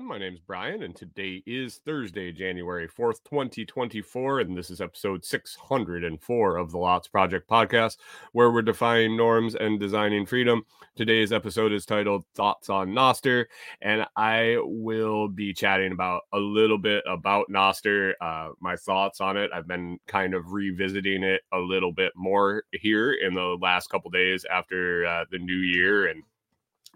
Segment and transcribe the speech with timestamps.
[0.00, 0.18] everyone.
[0.20, 6.56] My name's Brian, and today is Thursday, January 4th, 2024, and this is episode 604
[6.56, 7.98] of the Lots Project podcast,
[8.32, 10.62] where we're defining norms and designing freedom.
[10.96, 13.46] Today's episode is titled Thoughts on Nostr,
[13.82, 19.36] and I will be chatting about a little bit about Nostr, uh, my thoughts on
[19.36, 19.50] it.
[19.52, 24.10] I've been kind of revisiting it a little bit more here in the last couple
[24.10, 26.22] days after uh, the new year and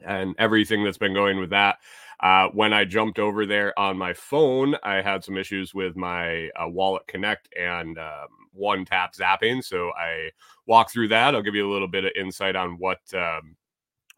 [0.04, 1.78] and everything that's been going with that.
[2.24, 6.48] Uh, when I jumped over there on my phone, I had some issues with my
[6.58, 9.62] uh, Wallet Connect and um, one tap zapping.
[9.62, 10.30] So I
[10.66, 11.34] walk through that.
[11.34, 13.56] I'll give you a little bit of insight on what um,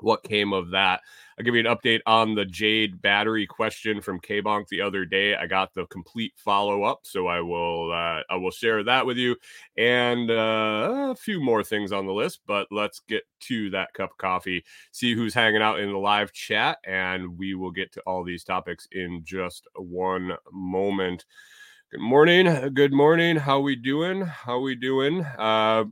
[0.00, 1.00] what came of that.
[1.38, 5.34] I'll give you an update on the Jade battery question from K-Bonk the other day.
[5.34, 9.18] I got the complete follow up, so I will uh, I will share that with
[9.18, 9.36] you,
[9.76, 12.40] and uh, a few more things on the list.
[12.46, 14.64] But let's get to that cup of coffee.
[14.92, 18.44] See who's hanging out in the live chat, and we will get to all these
[18.44, 21.26] topics in just one moment.
[21.90, 22.74] Good morning.
[22.74, 23.36] Good morning.
[23.36, 24.22] How we doing?
[24.22, 25.24] How we doing?
[25.24, 25.84] Uh,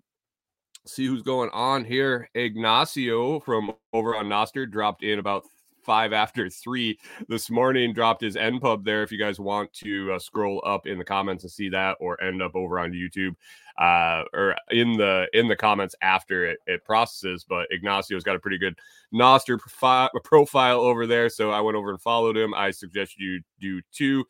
[0.87, 2.29] see who's going on here.
[2.35, 5.45] Ignacio from over on Nostr dropped in about
[5.83, 7.93] five after three this morning.
[7.93, 9.03] Dropped his NPub there.
[9.03, 12.23] If you guys want to uh, scroll up in the comments and see that, or
[12.23, 13.35] end up over on YouTube,
[13.79, 17.45] uh, or in the in the comments after it, it processes.
[17.49, 18.79] But Ignacio's got a pretty good
[19.13, 22.55] Nostr profi- profile over there, so I went over and followed him.
[22.55, 24.25] I suggest you do too.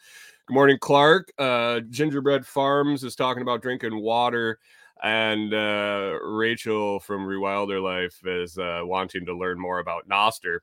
[0.46, 1.32] Good morning, Clark.
[1.38, 4.58] Uh, Gingerbread Farms is talking about drinking water
[5.04, 10.60] and uh, Rachel from Rewilder Life is uh, wanting to learn more about Nostr.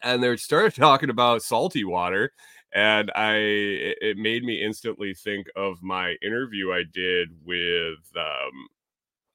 [0.00, 2.32] And they started talking about salty water,
[2.72, 8.68] and I it, made me instantly think of my interview I did with um,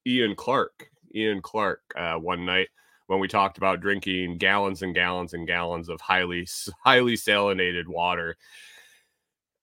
[0.08, 0.88] Ian Clark.
[1.14, 2.70] Ian Clark uh, one night
[3.08, 6.48] when we talked about drinking gallons and gallons and gallons of highly
[6.84, 8.38] highly salinated water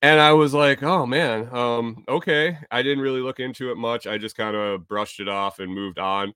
[0.03, 4.07] and I was like, "Oh man, um, okay." I didn't really look into it much.
[4.07, 6.35] I just kind of brushed it off and moved on.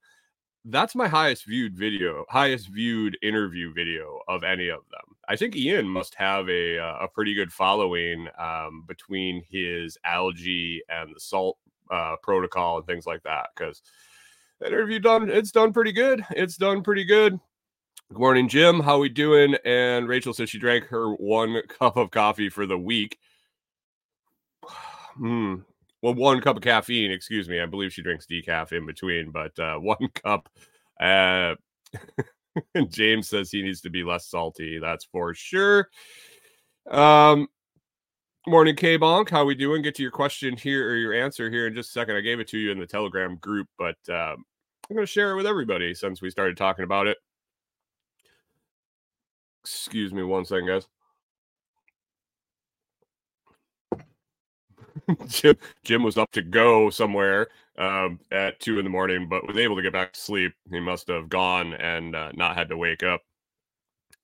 [0.66, 5.16] That's my highest viewed video, highest viewed interview video of any of them.
[5.28, 10.82] I think Ian must have a uh, a pretty good following um, between his algae
[10.88, 11.58] and the salt
[11.90, 13.48] uh, protocol and things like that.
[13.56, 13.82] Because
[14.60, 16.24] that interview done, it's done pretty good.
[16.30, 17.38] It's done pretty good.
[18.10, 18.80] Good morning, Jim.
[18.80, 19.56] How we doing?
[19.64, 23.18] And Rachel says she drank her one cup of coffee for the week.
[25.16, 25.54] Hmm.
[26.02, 27.10] Well, one cup of caffeine.
[27.10, 27.60] Excuse me.
[27.60, 30.48] I believe she drinks decaf in between, but uh, one cup.
[31.00, 31.54] Uh,
[32.88, 34.78] James says he needs to be less salty.
[34.78, 35.88] That's for sure.
[36.90, 37.48] Um.
[38.46, 39.30] Morning, K Bonk.
[39.30, 39.80] How we doing?
[39.80, 42.16] Get to your question here or your answer here in just a second.
[42.16, 44.44] I gave it to you in the Telegram group, but um,
[44.90, 47.16] I'm going to share it with everybody since we started talking about it.
[49.62, 50.86] Excuse me one second, guys.
[55.28, 57.48] Jim, Jim was up to go somewhere
[57.78, 60.52] um, at two in the morning, but was able to get back to sleep.
[60.70, 63.22] He must have gone and uh, not had to wake up.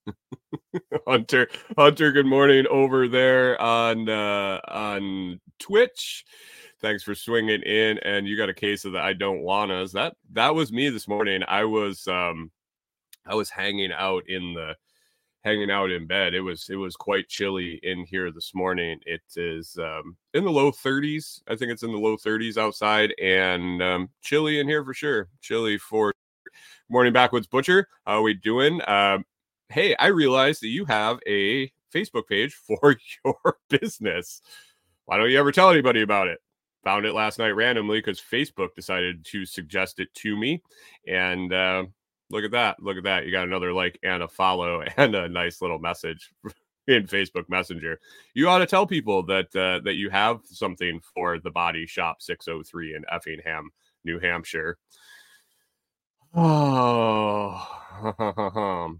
[1.07, 6.25] Hunter, Hunter, good morning over there on uh, on Twitch.
[6.81, 9.93] Thanks for swinging in, and you got a case of the I don't want wannas.
[9.93, 11.43] That that was me this morning.
[11.47, 12.51] I was um,
[13.27, 14.77] I was hanging out in the
[15.45, 16.35] hanging out in bed.
[16.35, 19.01] It was it was quite chilly in here this morning.
[19.07, 21.43] It is um, in the low 30s.
[21.49, 25.29] I think it's in the low 30s outside, and um, chilly in here for sure.
[25.41, 26.13] Chilly for
[26.89, 27.89] morning backwoods butcher.
[28.07, 28.81] How are we doing?
[28.89, 29.25] Um,
[29.69, 34.43] hey, I realized that you have a Facebook page for your business.
[35.07, 36.39] Why don't you ever tell anybody about it?
[36.85, 40.63] Found it last night randomly because Facebook decided to suggest it to me,
[41.07, 41.85] and uh,
[42.31, 42.81] Look at that.
[42.81, 43.27] Look at that.
[43.27, 46.33] You got another like and a follow and a nice little message
[46.87, 48.01] in Facebook Messenger.
[48.35, 52.23] You ought to tell people that uh, that you have something for the Body Shop
[52.23, 53.71] 603 in Effingham,
[54.05, 54.79] New Hampshire.
[56.35, 57.67] Oh.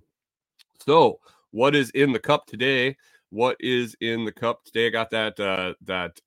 [0.85, 1.21] so,
[1.53, 2.97] what is in the cup today?
[3.31, 4.89] What is in the cup today?
[4.89, 6.21] I got that uh that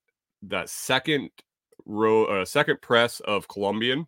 [0.43, 1.29] that second
[1.85, 4.07] row uh, second press of Colombian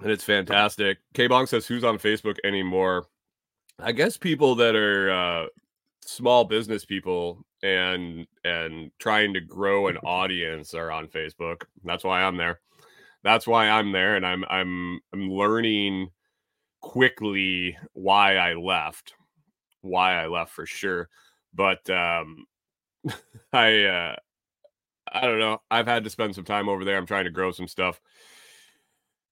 [0.00, 0.98] and it's fantastic.
[1.14, 3.06] K Bonk says, "Who's on Facebook anymore?"
[3.78, 5.46] I guess people that are uh,
[6.04, 11.64] small business people and and trying to grow an audience are on Facebook.
[11.84, 12.60] That's why I'm there.
[13.24, 16.10] That's why I'm there, and I'm I'm I'm learning
[16.80, 19.14] quickly why I left,
[19.80, 21.08] why I left for sure.
[21.52, 22.46] But um,
[23.52, 24.16] I uh,
[25.12, 25.60] I don't know.
[25.70, 26.96] I've had to spend some time over there.
[26.96, 28.00] I'm trying to grow some stuff.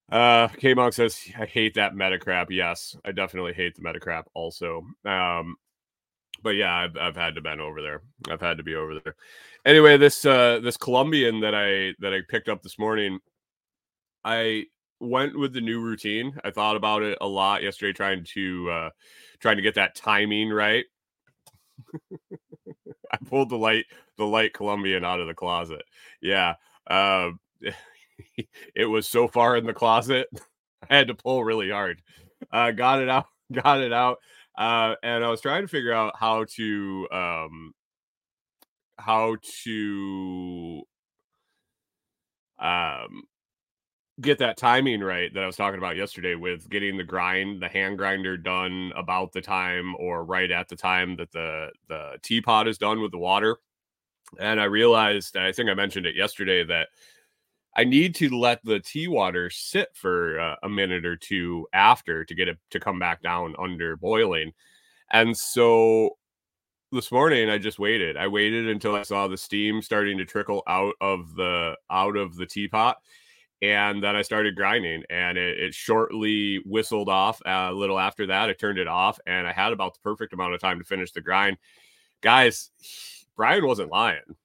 [0.09, 2.49] Uh, K Monk says I hate that meta crap.
[2.49, 4.27] Yes, I definitely hate the meta crap.
[4.33, 5.55] Also, um,
[6.41, 8.03] but yeah, I've I've had to been over there.
[8.29, 9.15] I've had to be over there.
[9.65, 13.19] Anyway, this uh this Colombian that I that I picked up this morning,
[14.23, 14.65] I
[14.99, 16.37] went with the new routine.
[16.43, 18.89] I thought about it a lot yesterday, trying to uh
[19.39, 20.85] trying to get that timing right.
[23.11, 23.85] I pulled the light
[24.17, 25.83] the light Colombian out of the closet.
[26.21, 26.55] Yeah.
[26.89, 27.31] Uh,
[28.75, 30.27] it was so far in the closet.
[30.89, 32.01] I had to pull really hard.
[32.51, 34.17] Uh, got it out, got it out.
[34.57, 37.73] Uh, and I was trying to figure out how to um
[38.97, 40.81] how to
[42.59, 43.23] um
[44.19, 47.67] get that timing right that I was talking about yesterday with getting the grind, the
[47.67, 52.67] hand grinder done about the time or right at the time that the the teapot
[52.67, 53.57] is done with the water.
[54.39, 56.89] And I realized, I think I mentioned it yesterday that
[57.77, 62.25] I need to let the tea water sit for uh, a minute or two after
[62.25, 64.51] to get it to come back down under boiling.
[65.11, 66.17] And so
[66.91, 68.17] this morning I just waited.
[68.17, 72.35] I waited until I saw the steam starting to trickle out of the out of
[72.35, 72.97] the teapot
[73.61, 77.41] and then I started grinding, and it, it, shortly whistled off.
[77.45, 80.33] Uh, a little after that, I turned it off, and I had about the perfect
[80.33, 81.57] amount of time to finish the grind.
[82.21, 82.69] Guys,
[83.35, 84.35] Brian wasn't lying.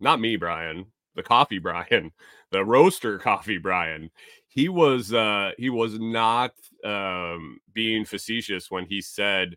[0.00, 0.86] Not me, Brian.
[1.14, 2.10] The coffee Brian,
[2.50, 4.10] the roaster coffee Brian.
[4.48, 6.52] He was uh he was not
[6.84, 9.56] um being facetious when he said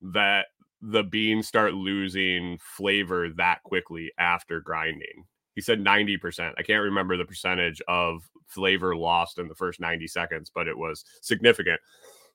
[0.00, 0.46] that
[0.80, 5.24] the beans start losing flavor that quickly after grinding.
[5.54, 6.52] He said 90%.
[6.58, 10.76] I can't remember the percentage of flavor lost in the first 90 seconds, but it
[10.76, 11.80] was significant.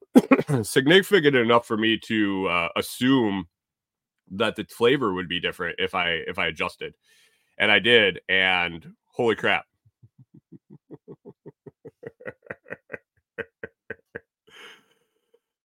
[0.63, 3.47] significant enough for me to uh, assume
[4.31, 6.95] that the flavor would be different if I if I adjusted.
[7.57, 9.65] And I did and holy crap.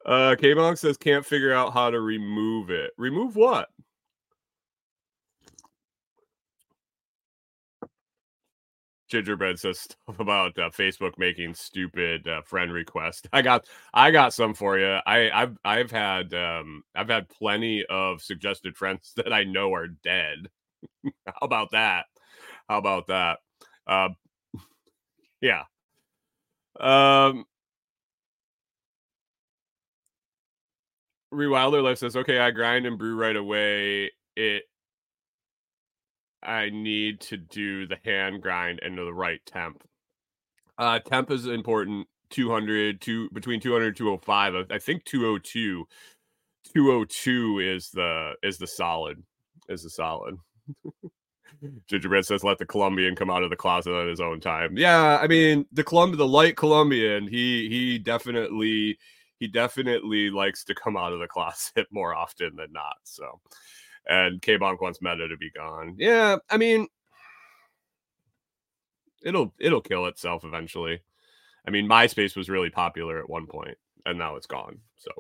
[0.05, 2.93] Uh K Monk says can't figure out how to remove it.
[2.99, 3.69] Remove what?
[9.09, 13.29] Gingerbread says stuff about uh, Facebook making stupid uh, friend requests.
[13.33, 14.99] I got I got some for you.
[15.07, 19.89] I I've I've had um I've had plenty of suggested friends that I know are
[19.89, 20.49] dead.
[21.27, 22.07] How about that?
[22.69, 23.39] How about that?
[23.87, 24.09] Uh,
[25.41, 25.65] yeah.
[26.81, 27.45] Um
[31.35, 34.11] Rewilder Life says, okay, I grind and brew right away.
[34.37, 34.65] It
[36.43, 39.83] I need to do the hand grind into the right temp.
[40.77, 42.07] Uh, temp is important.
[42.31, 45.87] 200 to between 200 205 i think 202
[46.75, 49.23] 202 is the is the solid
[49.69, 50.35] is the solid
[51.87, 55.19] gingerbread says let the colombian come out of the closet on his own time yeah
[55.23, 58.99] i mean the colombian the light colombian he he definitely
[59.45, 63.41] he definitely likes to come out of the closet more often than not so
[64.07, 65.97] and K Bonk wants meta to be gone.
[65.99, 66.87] Yeah, I mean,
[69.25, 71.01] it'll it'll kill itself eventually.
[71.67, 74.79] I mean, MySpace was really popular at one point, and now it's gone.
[74.97, 75.11] So,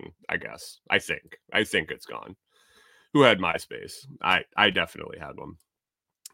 [0.00, 2.36] mm, I guess I think I think it's gone.
[3.14, 4.06] Who had MySpace?
[4.22, 5.54] I I definitely had one.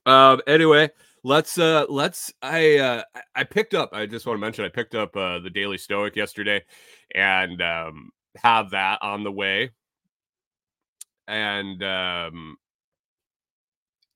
[0.06, 0.42] Um.
[0.46, 0.90] Anyway,
[1.24, 3.02] let's uh let's I uh
[3.34, 3.90] I picked up.
[3.92, 6.62] I just want to mention I picked up uh the Daily Stoic yesterday,
[7.14, 9.70] and um have that on the way
[11.28, 12.56] and um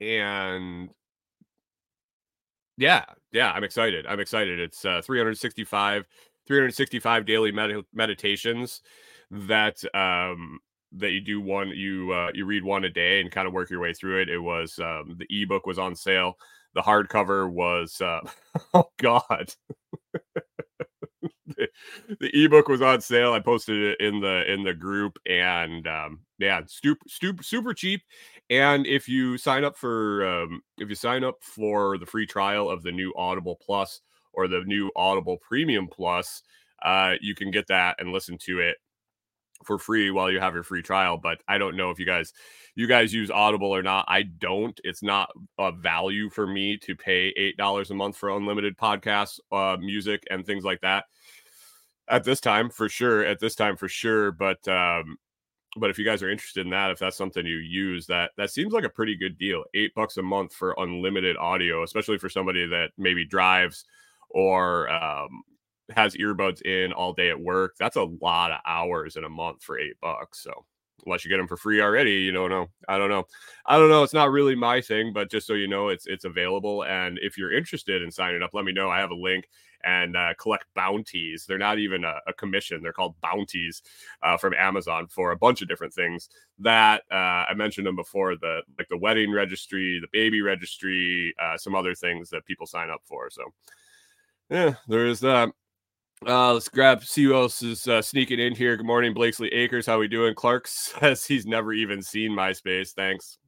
[0.00, 0.90] and
[2.76, 6.04] yeah yeah i'm excited i'm excited it's uh 365
[6.46, 8.82] 365 daily med- meditations
[9.30, 10.58] that um
[10.92, 13.70] that you do one you uh you read one a day and kind of work
[13.70, 16.36] your way through it it was um the ebook was on sale
[16.74, 18.20] the hardcover was uh
[18.74, 19.54] oh god
[22.20, 23.32] the, ebook was on sale.
[23.32, 28.02] I posted it in the in the group, and um, yeah, super super super cheap.
[28.50, 32.70] And if you sign up for um, if you sign up for the free trial
[32.70, 34.00] of the new Audible Plus
[34.32, 36.42] or the new Audible Premium Plus,
[36.82, 38.76] uh, you can get that and listen to it
[39.64, 41.18] for free while you have your free trial.
[41.18, 42.32] But I don't know if you guys
[42.78, 44.04] you guys use Audible or not.
[44.08, 44.78] I don't.
[44.84, 49.40] It's not a value for me to pay eight dollars a month for unlimited podcasts,
[49.50, 51.04] uh, music, and things like that
[52.10, 55.18] at this time for sure at this time for sure but um
[55.76, 58.50] but if you guys are interested in that if that's something you use that that
[58.50, 62.30] seems like a pretty good deal eight bucks a month for unlimited audio especially for
[62.30, 63.84] somebody that maybe drives
[64.30, 65.42] or um
[65.90, 67.74] has earbuds in all day at work.
[67.78, 70.42] That's a lot of hours in a month for eight bucks.
[70.42, 70.64] So
[71.06, 72.68] unless you get them for free already, you don't know.
[72.88, 73.26] I don't know.
[73.66, 74.02] I don't know.
[74.02, 76.84] It's not really my thing, but just so you know, it's it's available.
[76.84, 78.90] And if you're interested in signing up, let me know.
[78.90, 79.48] I have a link
[79.84, 81.46] and uh, collect bounties.
[81.46, 83.82] They're not even a, a commission; they're called bounties
[84.22, 86.28] uh, from Amazon for a bunch of different things.
[86.58, 91.56] That uh, I mentioned them before the like the wedding registry, the baby registry, uh,
[91.56, 93.30] some other things that people sign up for.
[93.30, 93.42] So
[94.50, 95.50] yeah, there is that.
[96.26, 98.76] Uh, let's grab see who else is uh, sneaking in here.
[98.76, 99.86] Good morning, Blakesley Acres.
[99.86, 100.34] How we doing?
[100.34, 102.92] Clark says he's never even seen MySpace.
[102.92, 103.38] Thanks,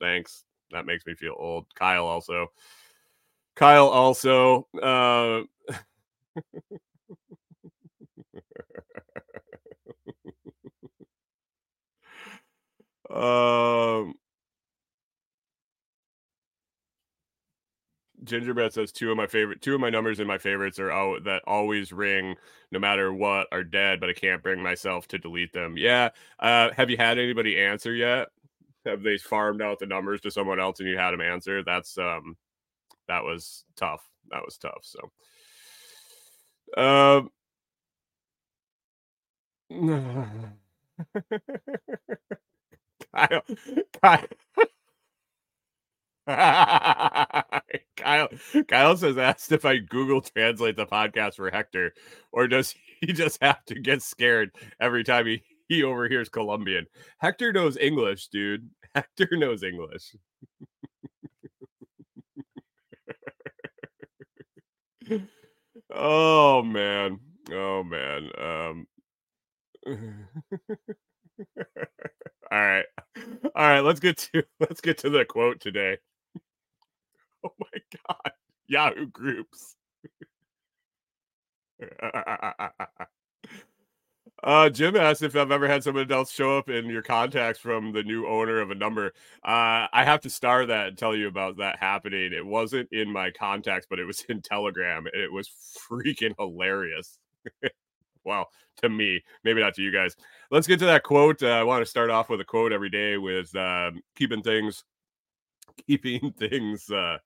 [0.00, 0.44] thanks.
[0.70, 1.66] That makes me feel old.
[1.74, 2.46] Kyle also.
[3.56, 4.66] Kyle also.
[4.82, 5.42] Uh,
[13.14, 14.14] um,
[18.24, 21.24] Gingerbread says two of my favorite, two of my numbers in my favorites are out
[21.24, 22.36] that always ring
[22.72, 25.76] no matter what are dead, but I can't bring myself to delete them.
[25.78, 26.10] Yeah.
[26.38, 28.28] Uh, have you had anybody answer yet?
[28.86, 31.62] Have they farmed out the numbers to someone else and you had them answer?
[31.64, 32.36] That's um,
[33.08, 34.08] that was tough.
[34.30, 34.84] That was tough.
[34.84, 35.10] So,
[36.76, 37.30] um.
[43.14, 43.42] Kyle,
[44.02, 44.26] Kyle.
[47.96, 48.28] Kyle
[48.68, 51.94] Kyle says asked if I Google translate the podcast for Hector,
[52.32, 54.50] or does he just have to get scared
[54.80, 56.86] every time he, he overhears Colombian?
[57.18, 58.70] Hector knows English, dude.
[58.94, 60.14] Hector knows English.
[65.94, 67.18] oh man.
[67.52, 68.30] Oh man.
[68.40, 68.86] Um
[72.50, 72.86] all right.
[73.54, 75.98] All right, let's get to let's get to the quote today.
[77.50, 78.32] Oh my god.
[78.66, 79.76] Yahoo groups.
[84.42, 87.92] uh Jim asked if I've ever had someone else show up in your contacts from
[87.92, 89.08] the new owner of a number.
[89.44, 92.32] Uh I have to star that and tell you about that happening.
[92.32, 95.06] It wasn't in my contacts, but it was in Telegram.
[95.12, 95.50] And It was
[95.90, 97.18] freaking hilarious.
[98.24, 98.48] well,
[98.82, 100.16] to me, maybe not to you guys.
[100.50, 101.42] Let's get to that quote.
[101.42, 104.84] Uh, I want to start off with a quote every day with um, keeping things,
[105.86, 107.18] keeping things, uh,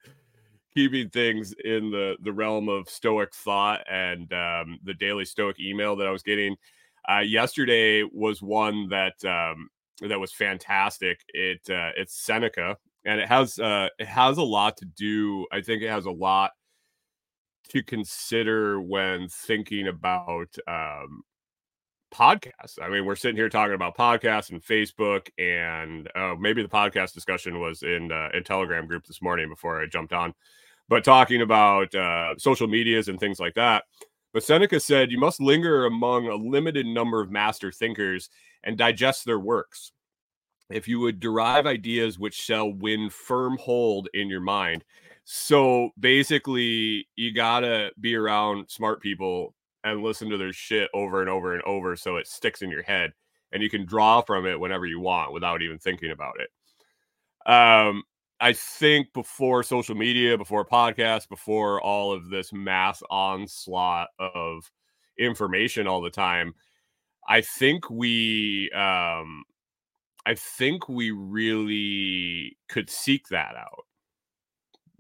[0.75, 5.97] keeping things in the the realm of Stoic thought and um, the daily Stoic email
[5.97, 6.57] that I was getting.
[7.09, 9.69] Uh, yesterday was one that um,
[10.09, 11.21] that was fantastic.
[11.29, 15.47] It uh, it's Seneca, and it has uh, it has a lot to do.
[15.53, 16.53] I think it has a lot
[17.71, 21.23] to consider when thinking about um,
[22.11, 22.79] podcasts.
[22.81, 27.15] I mean, we're sitting here talking about podcasts and Facebook, and uh, maybe the podcast
[27.15, 30.35] discussion was in uh, in Telegram group this morning before I jumped on,
[30.89, 33.85] but talking about uh, social medias and things like that.
[34.33, 38.31] But Seneca said you must linger among a limited number of master thinkers
[38.63, 39.93] and digest their works.
[40.71, 44.85] If you would derive ideas which shall win firm hold in your mind,
[45.31, 49.55] so basically, you gotta be around smart people
[49.85, 52.83] and listen to their shit over and over and over so it sticks in your
[52.83, 53.13] head
[53.53, 57.51] and you can draw from it whenever you want without even thinking about it.
[57.51, 58.03] Um,
[58.41, 64.71] I think before social media, before podcasts, before all of this mass onslaught of
[65.19, 66.55] information all the time,
[67.29, 69.45] I think we um
[70.27, 73.87] I think we really could seek that out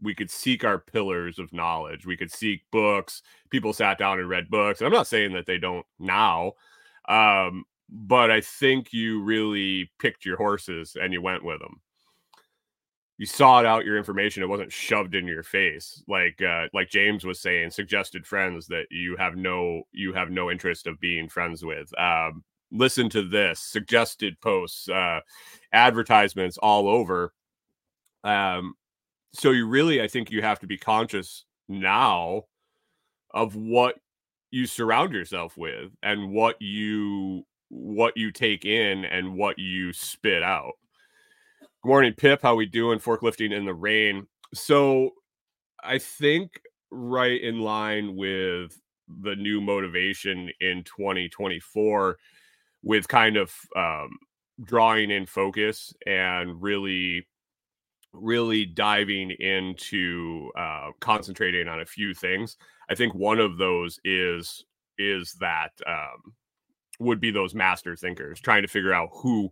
[0.00, 2.06] we could seek our pillars of knowledge.
[2.06, 3.22] We could seek books.
[3.50, 4.80] People sat down and read books.
[4.80, 6.52] And I'm not saying that they don't now,
[7.08, 11.80] um, but I think you really picked your horses and you went with them.
[13.16, 14.44] You sought out your information.
[14.44, 17.72] It wasn't shoved in your face, like uh, like James was saying.
[17.72, 21.92] Suggested friends that you have no you have no interest of being friends with.
[21.98, 23.58] Um, listen to this.
[23.58, 25.18] Suggested posts, uh,
[25.72, 27.32] advertisements all over.
[28.22, 28.74] Um,
[29.32, 32.44] so you really, I think you have to be conscious now
[33.32, 33.96] of what
[34.50, 40.42] you surround yourself with and what you what you take in and what you spit
[40.42, 40.72] out.
[41.60, 42.40] Good morning, Pip.
[42.42, 42.98] How we doing?
[42.98, 44.26] Forklifting in the rain.
[44.54, 45.10] So
[45.84, 48.80] I think right in line with
[49.20, 52.16] the new motivation in 2024
[52.82, 54.08] with kind of um,
[54.64, 57.26] drawing in focus and really
[58.12, 62.56] really diving into uh, concentrating on a few things.
[62.90, 64.64] I think one of those is
[64.98, 66.34] is that um,
[66.98, 69.50] would be those master thinkers trying to figure out who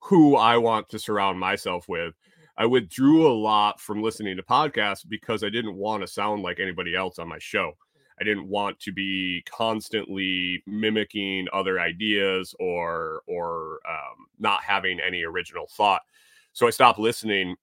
[0.00, 2.14] who I want to surround myself with.
[2.58, 6.58] I withdrew a lot from listening to podcasts because I didn't want to sound like
[6.58, 7.72] anybody else on my show.
[8.18, 15.22] I didn't want to be constantly mimicking other ideas or or um, not having any
[15.22, 16.02] original thought.
[16.52, 17.56] So I stopped listening,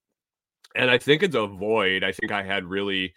[0.76, 2.04] and I think it's a void.
[2.04, 3.14] I think I had really,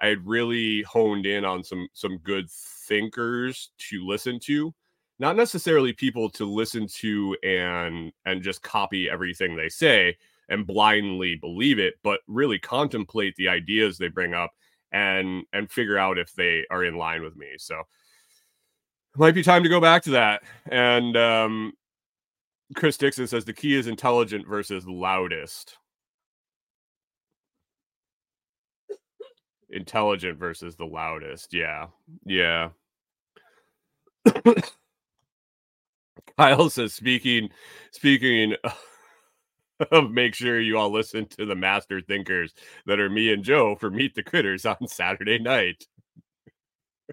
[0.00, 4.74] I had really honed in on some some good thinkers to listen to,
[5.18, 10.16] not necessarily people to listen to and and just copy everything they say
[10.48, 14.50] and blindly believe it, but really contemplate the ideas they bring up
[14.92, 17.48] and and figure out if they are in line with me.
[17.58, 20.42] So it might be time to go back to that.
[20.66, 21.72] And um,
[22.76, 25.76] Chris Dixon says the key is intelligent versus loudest.
[29.70, 31.52] Intelligent versus the loudest.
[31.52, 31.88] Yeah.
[32.24, 32.70] Yeah.
[36.38, 37.50] Kyle says speaking
[37.92, 38.54] speaking
[39.90, 42.54] of make sure you all listen to the master thinkers
[42.86, 45.86] that are me and Joe for Meet the Critters on Saturday night.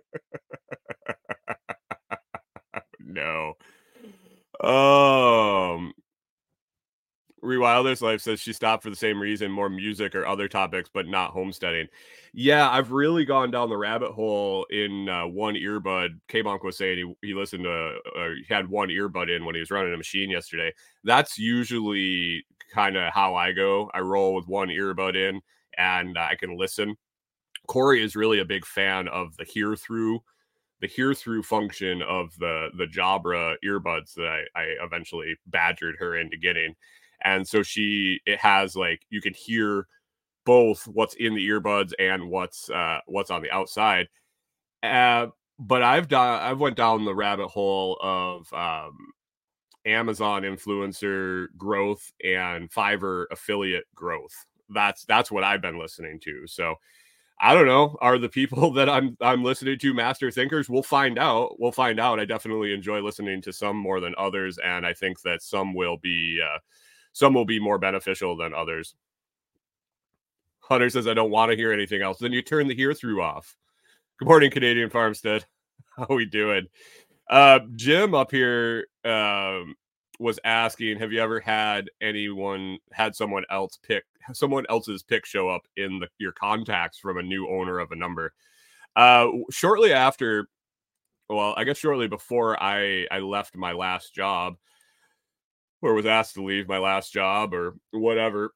[3.00, 3.54] no.
[4.62, 5.94] Um
[7.44, 11.08] Rewilders Life says she stopped for the same reason, more music or other topics, but
[11.08, 11.88] not homesteading.
[12.34, 16.20] Yeah, I've really gone down the rabbit hole in uh, one earbud.
[16.27, 19.56] K Bonk was saying he, he listened to, uh, he had one earbud in when
[19.56, 20.74] he was running a machine yesterday.
[21.03, 23.89] That's usually kind of how I go.
[23.94, 25.41] I roll with one earbud in
[25.77, 26.96] and I can listen.
[27.67, 30.20] Corey is really a big fan of the hear through,
[30.82, 36.15] the hear through function of the the Jabra earbuds that I, I eventually badgered her
[36.15, 36.75] into getting,
[37.24, 39.88] and so she it has like you can hear
[40.45, 44.07] both what's in the earbuds and what's uh what's on the outside.
[44.83, 45.27] Uh,
[45.59, 48.95] but I've done I've went down the rabbit hole of um
[49.86, 54.45] Amazon influencer growth and Fiverr affiliate growth.
[54.69, 56.45] That's that's what I've been listening to.
[56.47, 56.75] So
[57.39, 57.97] I don't know.
[58.01, 60.69] Are the people that I'm I'm listening to master thinkers?
[60.69, 61.60] We'll find out.
[61.60, 62.19] We'll find out.
[62.19, 65.97] I definitely enjoy listening to some more than others, and I think that some will
[65.97, 66.60] be uh,
[67.17, 68.93] some will be more beneficial than others.
[70.60, 73.23] Hunter says, "I don't want to hear anything else." Then you turn the hear through
[73.23, 73.58] off.
[74.19, 75.45] Good morning, Canadian Farmstead.
[75.97, 76.67] How we doing?
[77.27, 79.73] Uh, Jim up here um,
[80.19, 84.03] was asking, have you ever had anyone had someone else pick
[84.34, 87.95] someone else's pick show up in the, your contacts from a new owner of a
[87.95, 88.32] number?
[88.95, 90.49] Uh, shortly after,
[91.30, 94.58] well, I guess shortly before I I left my last job,
[95.82, 98.54] or was asked to leave my last job or whatever.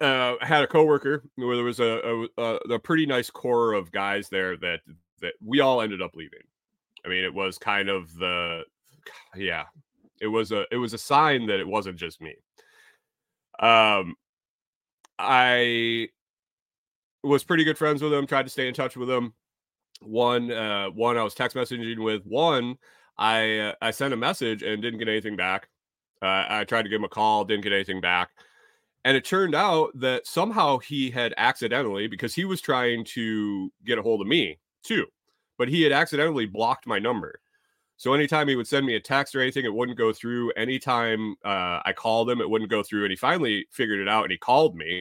[0.00, 3.92] Uh, I had a coworker where there was a, a a pretty nice core of
[3.92, 4.80] guys there that
[5.20, 6.40] that we all ended up leaving
[7.04, 8.62] I mean, it was kind of the
[9.36, 9.64] yeah,
[10.20, 12.34] it was a it was a sign that it wasn't just me.
[13.58, 14.14] Um
[15.18, 16.08] I
[17.22, 19.34] was pretty good friends with him, tried to stay in touch with him.
[20.00, 22.76] One uh one I was text messaging with, one
[23.18, 25.68] I uh, I sent a message and didn't get anything back.
[26.22, 28.30] Uh, I tried to give him a call, didn't get anything back.
[29.04, 33.98] And it turned out that somehow he had accidentally, because he was trying to get
[33.98, 35.06] a hold of me too
[35.62, 37.40] but he had accidentally blocked my number.
[37.96, 40.50] So anytime he would send me a text or anything, it wouldn't go through.
[40.56, 43.04] Anytime uh, I called him, it wouldn't go through.
[43.04, 44.98] And he finally figured it out and he called me.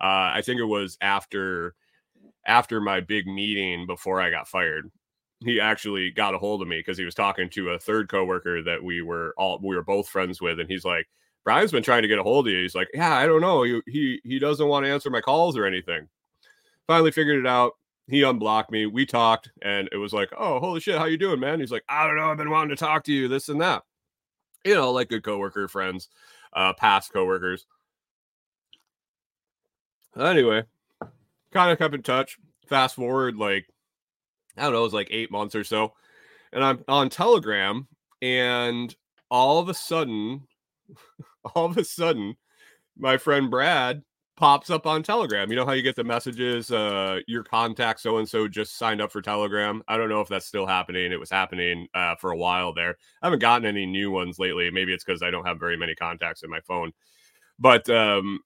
[0.00, 1.76] Uh, I think it was after
[2.44, 4.90] after my big meeting before I got fired.
[5.44, 8.62] He actually got a hold of me because he was talking to a third coworker
[8.62, 11.06] that we were all we were both friends with, and he's like,
[11.44, 13.62] "Brian's been trying to get a hold of you." He's like, "Yeah, I don't know.
[13.62, 16.08] He he, he doesn't want to answer my calls or anything."
[16.86, 17.72] Finally figured it out
[18.08, 18.86] he unblocked me.
[18.86, 21.84] We talked, and it was like, "Oh, holy shit, how you doing, man?" He's like,
[21.88, 22.30] "I don't know.
[22.30, 23.82] I've been wanting to talk to you, this and that."
[24.64, 26.08] You know, like good coworker friends,
[26.52, 27.66] uh, past coworkers.
[30.18, 30.64] Anyway,
[31.52, 32.38] kind of kept in touch.
[32.66, 33.66] Fast forward, like
[34.56, 35.94] I don't know, it was like eight months or so,
[36.52, 37.88] and I'm on Telegram,
[38.20, 38.94] and
[39.30, 40.46] all of a sudden,
[41.54, 42.36] all of a sudden,
[42.96, 44.02] my friend Brad
[44.36, 45.50] pops up on Telegram.
[45.50, 49.00] You know how you get the messages, uh, your contact so and so just signed
[49.00, 49.82] up for Telegram.
[49.88, 51.12] I don't know if that's still happening.
[51.12, 52.96] It was happening uh, for a while there.
[53.22, 54.70] I haven't gotten any new ones lately.
[54.70, 56.92] Maybe it's because I don't have very many contacts in my phone.
[57.58, 58.40] But um,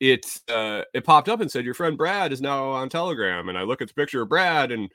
[0.00, 3.56] it uh, it popped up and said your friend Brad is now on Telegram, and
[3.56, 4.90] I look at the picture of Brad and.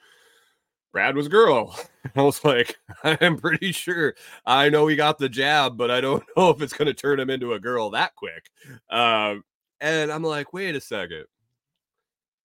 [0.93, 1.77] Brad was girl.
[2.15, 4.13] I was like, I'm pretty sure
[4.45, 7.19] I know he got the jab, but I don't know if it's going to turn
[7.19, 8.49] him into a girl that quick.
[8.89, 9.36] Uh,
[9.82, 11.25] and I'm like, wait a second.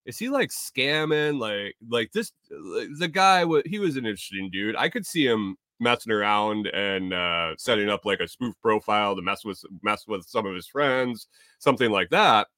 [0.06, 1.38] Is he like scamming?
[1.38, 4.74] Like, like this, the guy, he was an interesting dude.
[4.74, 9.22] I could see him messing around and uh, setting up like a spoof profile to
[9.22, 12.48] mess with mess with some of his friends, something like that.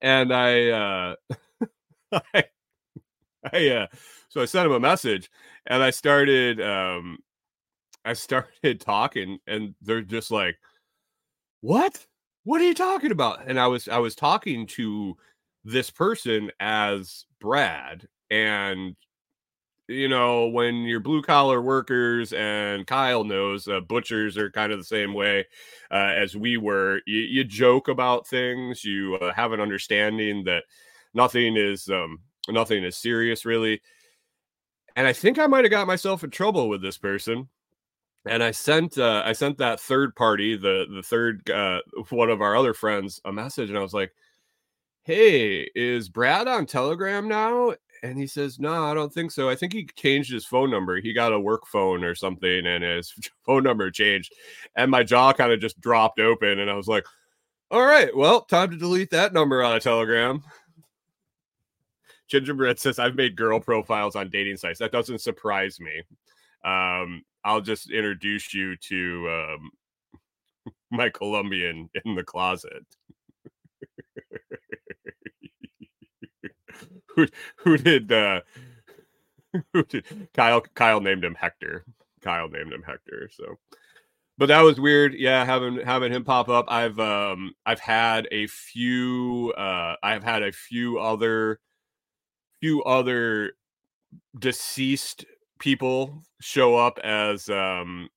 [0.00, 1.14] And I, uh,
[2.34, 2.44] I,
[3.52, 3.86] I uh,
[4.28, 5.30] so I sent him a message
[5.66, 7.18] and I started um
[8.04, 10.56] I started talking and they're just like,
[11.60, 12.06] "What?
[12.44, 15.16] What are you talking about?" And I was I was talking to
[15.64, 18.96] this person as Brad and
[19.88, 24.78] you know, when you're blue collar workers and Kyle knows uh, butchers are kind of
[24.78, 25.46] the same way
[25.90, 30.64] uh, as we were, you, you, joke about things, you uh, have an understanding that
[31.14, 33.80] nothing is um, nothing is serious really.
[34.96, 37.48] And I think I might have got myself in trouble with this person.
[38.26, 42.40] And I sent uh, I sent that third party, the the third uh, one of
[42.40, 44.12] our other friends, a message, and I was like,
[45.02, 49.48] "Hey, is Brad on Telegram now?" And he says, No, I don't think so.
[49.48, 51.00] I think he changed his phone number.
[51.00, 53.14] He got a work phone or something, and his
[53.46, 54.34] phone number changed.
[54.76, 56.58] And my jaw kind of just dropped open.
[56.58, 57.06] And I was like,
[57.70, 60.42] All right, well, time to delete that number on a telegram.
[62.32, 64.78] Gingerbread says, I've made girl profiles on dating sites.
[64.78, 66.02] That doesn't surprise me.
[66.64, 69.70] Um, I'll just introduce you to um,
[70.90, 72.86] my Colombian in the closet.
[77.14, 78.40] who who did uh
[79.74, 81.84] who did Kyle Kyle named him Hector.
[82.22, 83.28] Kyle named him Hector.
[83.30, 83.58] So
[84.38, 85.12] but that was weird.
[85.12, 86.64] Yeah, having having him pop up.
[86.68, 91.60] I've um I've had a few uh I've had a few other
[92.62, 93.52] few other
[94.38, 95.24] deceased
[95.58, 98.08] people show up as um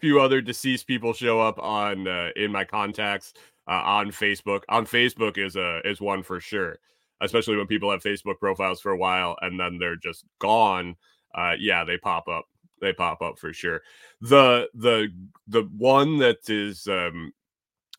[0.00, 3.34] few other deceased people show up on uh, in my contacts
[3.68, 4.62] uh, on Facebook.
[4.68, 6.78] On Facebook is a is one for sure,
[7.20, 10.96] especially when people have Facebook profiles for a while and then they're just gone.
[11.34, 12.46] Uh, yeah, they pop up.
[12.80, 13.80] They pop up for sure.
[14.20, 15.08] The the
[15.46, 17.32] the one that is um,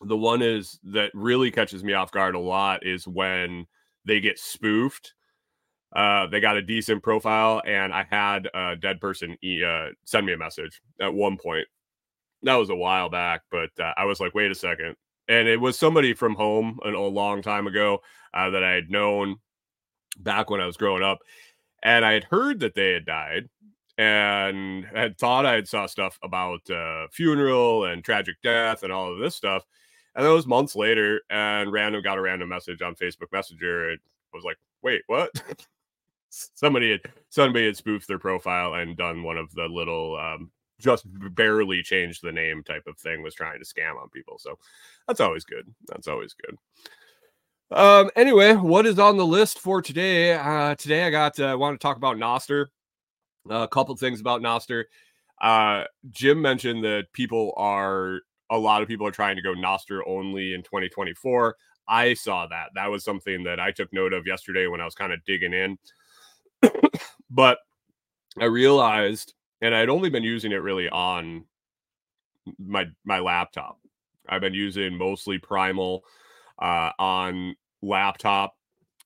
[0.02, 3.66] the one is that really catches me off guard a lot is when
[4.04, 5.14] they get spoofed.
[5.94, 10.26] Uh, they got a decent profile, and I had a dead person e- uh, send
[10.26, 11.66] me a message at one point.
[12.42, 14.96] That was a while back, but uh, I was like, wait a second
[15.28, 18.00] and it was somebody from home a, a long time ago
[18.34, 19.36] uh, that I had known
[20.18, 21.18] back when I was growing up,
[21.82, 23.48] and I had heard that they had died,
[23.98, 29.12] and had thought I had saw stuff about uh, funeral and tragic death and all
[29.12, 29.64] of this stuff,
[30.16, 34.00] and that was months later, and random got a random message on Facebook Messenger, and
[34.32, 35.30] I was like, wait, what?
[36.30, 41.06] somebody had somebody had spoofed their profile and done one of the little um, just
[41.34, 44.38] barely changed the name type of thing was trying to scam on people.
[44.38, 44.58] So
[45.06, 45.72] that's always good.
[45.86, 46.56] That's always good.
[47.70, 50.34] Um, anyway, what is on the list for today?
[50.34, 52.66] Uh, today I got, uh, I want to talk about Nostr.
[53.50, 54.84] Uh, a couple things about Nostr.
[55.40, 60.00] Uh, Jim mentioned that people are, a lot of people are trying to go Nostr
[60.06, 61.56] only in 2024.
[61.88, 62.70] I saw that.
[62.74, 65.52] That was something that I took note of yesterday when I was kind of digging
[65.52, 65.78] in.
[67.30, 67.58] but
[68.38, 71.44] I realized and I'd only been using it really on
[72.58, 73.78] my my laptop.
[74.28, 76.04] I've been using mostly Primal
[76.58, 78.56] uh, on laptop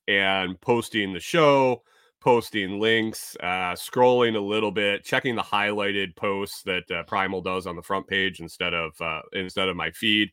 [0.07, 1.83] and posting the show,
[2.21, 7.67] posting links, uh, scrolling a little bit, checking the highlighted posts that uh, Primal does
[7.67, 10.31] on the front page instead of uh, instead of my feed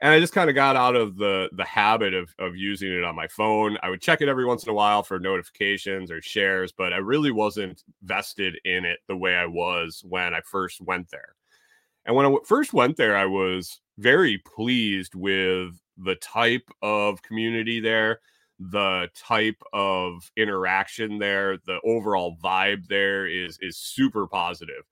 [0.00, 3.04] and I just kind of got out of the the habit of of using it
[3.04, 3.76] on my phone.
[3.82, 6.98] I would check it every once in a while for notifications or shares, but I
[6.98, 11.34] really wasn't vested in it the way I was when I first went there.
[12.06, 17.80] And when I first went there, I was very pleased with the type of community
[17.80, 18.20] there,
[18.58, 24.84] the type of interaction there, the overall vibe there is is super positive.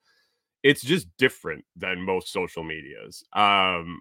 [0.62, 3.24] It's just different than most social medias.
[3.32, 4.00] Um,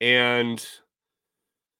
[0.00, 0.66] and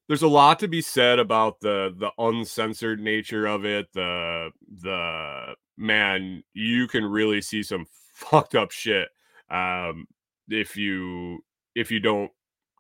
[0.09, 4.51] there's a lot to be said about the the uncensored nature of it the
[4.83, 9.09] the man you can really see some fucked up shit
[9.51, 10.07] um
[10.49, 11.39] if you
[11.75, 12.31] if you don't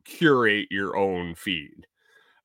[0.04, 1.86] curate your own feed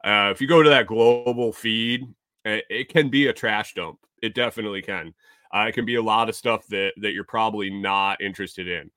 [0.03, 2.03] uh if you go to that global feed
[2.45, 5.13] it, it can be a trash dump it definitely can
[5.53, 8.89] uh, it can be a lot of stuff that that you're probably not interested in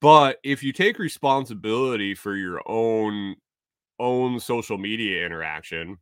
[0.00, 3.36] but if you take responsibility for your own
[3.98, 5.98] own social media interaction,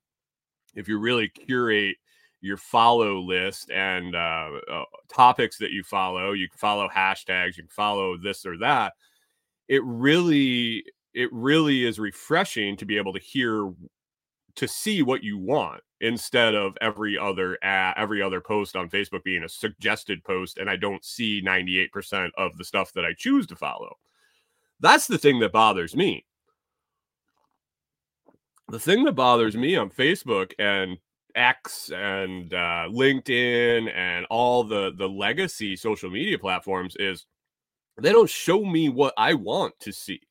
[0.75, 1.97] if you really curate
[2.41, 7.63] your follow list and uh, uh, topics that you follow, you can follow hashtags, you
[7.63, 8.95] can follow this or that.
[9.69, 13.73] It really, it really is refreshing to be able to hear,
[14.57, 19.23] to see what you want instead of every other ad, every other post on Facebook
[19.23, 23.47] being a suggested post, and I don't see 98% of the stuff that I choose
[23.49, 23.97] to follow.
[24.81, 26.25] That's the thing that bothers me
[28.73, 30.97] the thing that bothers me on Facebook and
[31.35, 37.27] X and uh, LinkedIn and all the the legacy social media platforms is
[38.01, 40.23] they don't show me what I want to see,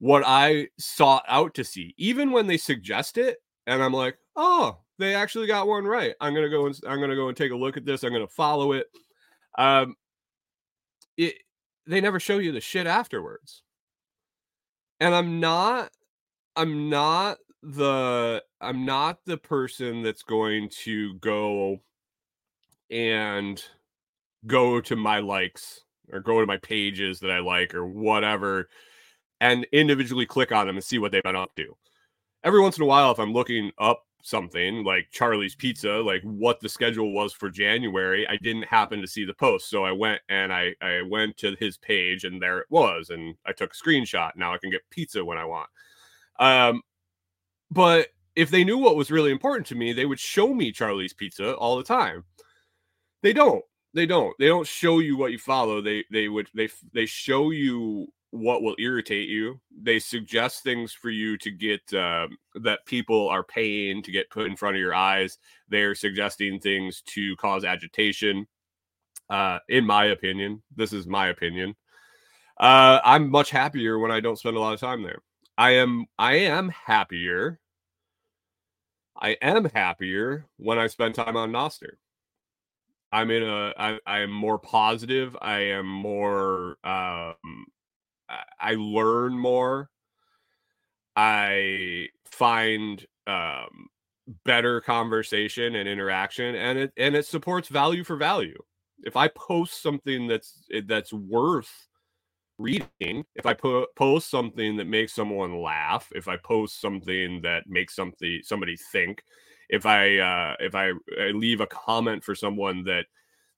[0.00, 4.78] what I sought out to see, even when they suggest it, and I'm like, oh,
[4.98, 6.14] they actually got one right.
[6.20, 8.02] I'm gonna go and I'm gonna go and take a look at this.
[8.02, 8.86] I'm gonna follow it.
[9.56, 9.94] Um,
[11.16, 11.34] it
[11.86, 13.62] they never show you the shit afterwards,
[14.98, 15.90] and I'm not,
[16.56, 21.78] I'm not the I'm not the person that's going to go
[22.90, 23.62] and
[24.46, 28.68] go to my likes or go to my pages that I like or whatever
[29.40, 31.76] and individually click on them and see what they've been up to.
[32.44, 36.60] Every once in a while, if I'm looking up something like Charlie's Pizza, like what
[36.60, 39.70] the schedule was for January, I didn't happen to see the post.
[39.70, 43.10] So I went and I, I went to his page and there it was.
[43.10, 44.32] And I took a screenshot.
[44.36, 45.68] Now I can get pizza when I want.
[46.38, 46.82] Um,
[47.70, 51.12] but if they knew what was really important to me, they would show me Charlie's
[51.12, 52.24] Pizza all the time.
[53.22, 53.64] They don't.
[53.92, 54.34] They don't.
[54.38, 55.80] They don't show you what you follow.
[55.80, 59.60] They they would they they show you what will irritate you.
[59.82, 64.46] They suggest things for you to get uh, that people are paying to get put
[64.46, 65.38] in front of your eyes.
[65.68, 68.46] They're suggesting things to cause agitation.
[69.28, 71.74] Uh, in my opinion, this is my opinion.
[72.58, 75.22] Uh, I'm much happier when I don't spend a lot of time there.
[75.56, 77.58] I am I am happier.
[79.20, 81.96] I am happier when I spend time on Nostr.
[83.12, 85.36] I'm in a I, I am more positive.
[85.40, 87.34] I am more um
[88.60, 89.90] I learn more.
[91.16, 93.88] I find um
[94.44, 98.56] better conversation and interaction and it and it supports value for value.
[99.02, 101.70] If I post something that's that's worth
[102.58, 103.54] reading, if I
[103.96, 109.22] post something that makes someone laugh, if I post something that makes something somebody think,
[109.68, 110.90] if I uh, if I,
[111.20, 113.06] I leave a comment for someone that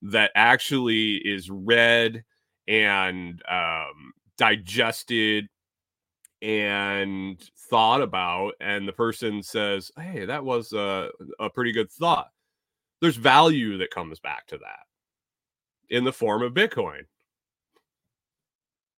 [0.03, 2.25] that actually is read
[2.69, 5.49] and um, digested
[6.41, 7.41] and
[7.71, 12.29] thought about, and the person says, "Hey, that was a, a pretty good thought."
[13.01, 14.87] There's value that comes back to that
[15.89, 17.03] in the form of Bitcoin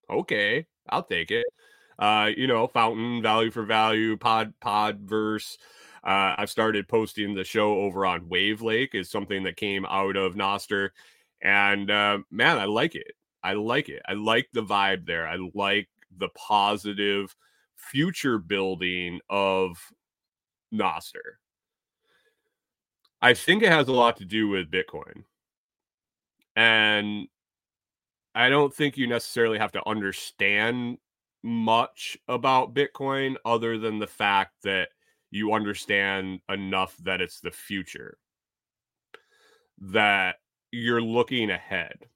[0.09, 1.45] okay, I'll take it.
[1.97, 5.57] Uh, you know, fountain value for value, pod podverse.
[6.03, 10.35] Uh, I've started posting the show over on Wavlake is something that came out of
[10.35, 10.89] Nostr,
[11.41, 13.13] and uh, man, I like it.
[13.45, 14.01] I like it.
[14.07, 15.27] I like the vibe there.
[15.27, 17.35] I like the positive
[17.75, 19.77] future building of
[20.73, 21.37] Nostr.
[23.21, 25.25] I think it has a lot to do with Bitcoin.
[26.55, 27.27] And
[28.33, 30.97] I don't think you necessarily have to understand
[31.43, 34.89] much about Bitcoin other than the fact that
[35.29, 38.17] you understand enough that it's the future,
[39.79, 40.37] that
[40.71, 42.07] you're looking ahead.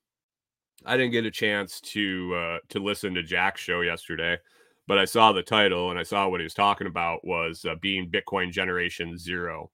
[0.86, 4.38] I didn't get a chance to uh, to listen to Jack's show yesterday,
[4.88, 7.76] but I saw the title and I saw what he was talking about was uh,
[7.82, 9.72] being Bitcoin Generation Zero.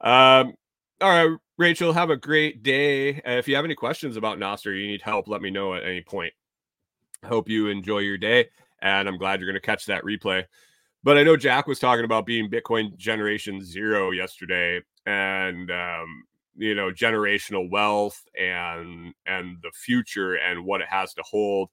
[0.00, 0.54] Um,
[1.00, 3.16] all right, Rachel, have a great day.
[3.16, 5.84] Uh, if you have any questions about Nostr, you need help, let me know at
[5.84, 6.32] any point.
[7.22, 8.48] I hope you enjoy your day,
[8.82, 10.44] and I'm glad you're going to catch that replay.
[11.04, 16.24] But I know Jack was talking about being Bitcoin Generation Zero yesterday, and um,
[16.58, 21.70] you know generational wealth and and the future and what it has to hold.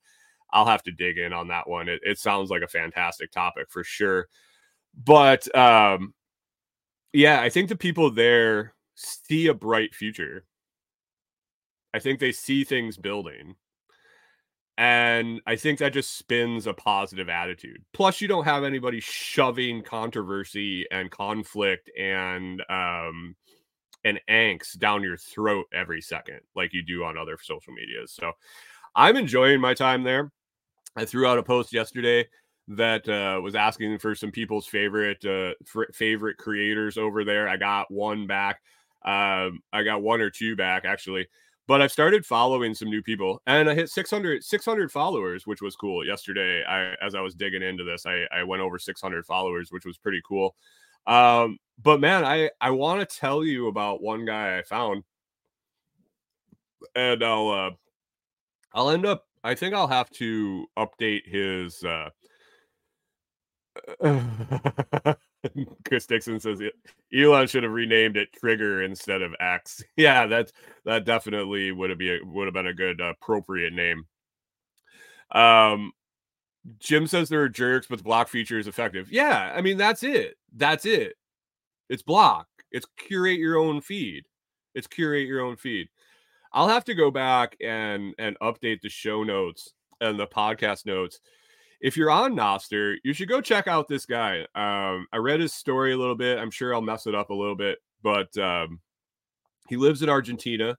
[0.51, 1.89] I'll have to dig in on that one.
[1.89, 4.27] It, it sounds like a fantastic topic for sure.
[5.03, 6.13] But um,
[7.11, 10.45] yeah, I think the people there see a bright future.
[11.93, 13.55] I think they see things building.
[14.77, 17.83] And I think that just spins a positive attitude.
[17.93, 23.35] Plus, you don't have anybody shoving controversy and conflict and um
[24.05, 28.13] and angst down your throat every second like you do on other social medias.
[28.13, 28.31] So
[28.95, 30.31] I'm enjoying my time there.
[30.95, 32.25] I threw out a post yesterday
[32.69, 37.49] that uh, was asking for some people's favorite uh, f- favorite creators over there.
[37.49, 38.61] I got one back.
[39.03, 41.27] Um, I got one or two back actually,
[41.67, 45.75] but I've started following some new people and I hit 600, 600 followers, which was
[45.75, 46.63] cool yesterday.
[46.63, 49.97] I, as I was digging into this, I, I went over 600 followers, which was
[49.97, 50.55] pretty cool.
[51.07, 55.03] Um, but man, I, I want to tell you about one guy I found
[56.95, 57.71] and I'll, uh,
[58.73, 62.09] I'll end up, I think I'll have to update his, uh,
[65.85, 66.61] Chris Dixon says
[67.13, 69.83] Elon should have renamed it Trigger instead of X.
[69.97, 70.51] Yeah, that's
[70.85, 74.05] that definitely would have be would have been a good uh, appropriate name.
[75.31, 75.91] Um,
[76.79, 79.11] Jim says there are jerks, but the block feature is effective.
[79.11, 80.35] Yeah, I mean that's it.
[80.55, 81.13] That's it.
[81.89, 82.47] It's block.
[82.71, 84.25] It's curate your own feed.
[84.73, 85.87] It's curate your own feed.
[86.51, 91.19] I'll have to go back and and update the show notes and the podcast notes.
[91.81, 94.41] If you're on Nostr, you should go check out this guy.
[94.55, 96.39] Um, I read his story a little bit.
[96.39, 98.79] I'm sure I'll mess it up a little bit, but um,
[99.67, 100.77] he lives in Argentina.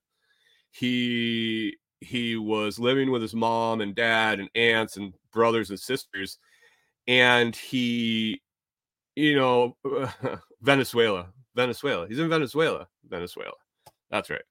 [0.70, 6.38] He he was living with his mom and dad and aunts and brothers and sisters,
[7.06, 8.40] and he,
[9.16, 9.76] you know,
[10.62, 12.06] Venezuela, Venezuela.
[12.06, 13.54] He's in Venezuela, Venezuela.
[14.10, 14.42] That's right.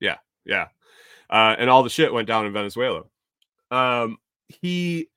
[0.00, 0.68] Yeah, yeah.
[1.30, 3.02] Uh, and all the shit went down in Venezuela.
[3.70, 4.18] Um,
[4.48, 5.08] he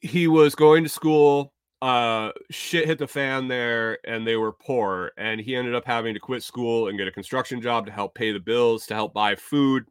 [0.00, 1.52] he was going to school.
[1.82, 5.12] Uh, shit hit the fan there, and they were poor.
[5.16, 8.14] And he ended up having to quit school and get a construction job to help
[8.14, 9.84] pay the bills, to help buy food.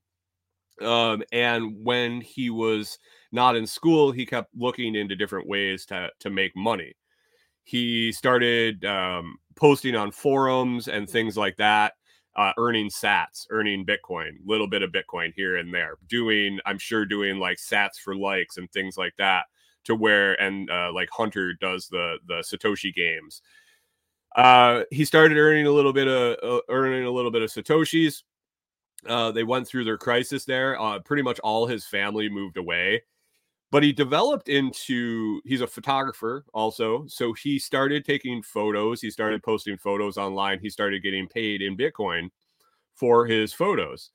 [0.81, 2.99] Um, and when he was
[3.31, 6.93] not in school, he kept looking into different ways to to make money.
[7.63, 11.93] He started um, posting on forums and things like that
[12.35, 17.05] uh, earning sats, earning Bitcoin, little bit of Bitcoin here and there, doing, I'm sure,
[17.05, 19.45] doing like sats for likes and things like that,
[19.85, 23.41] to where and uh, like Hunter does the the Satoshi games.
[24.35, 28.23] Uh, he started earning a little bit of uh, earning a little bit of satoshis.
[29.07, 30.79] Uh, they went through their crisis there.
[30.79, 33.01] Uh, pretty much all his family moved away
[33.71, 39.43] but he developed into he's a photographer also so he started taking photos he started
[39.43, 42.29] posting photos online he started getting paid in bitcoin
[42.93, 44.11] for his photos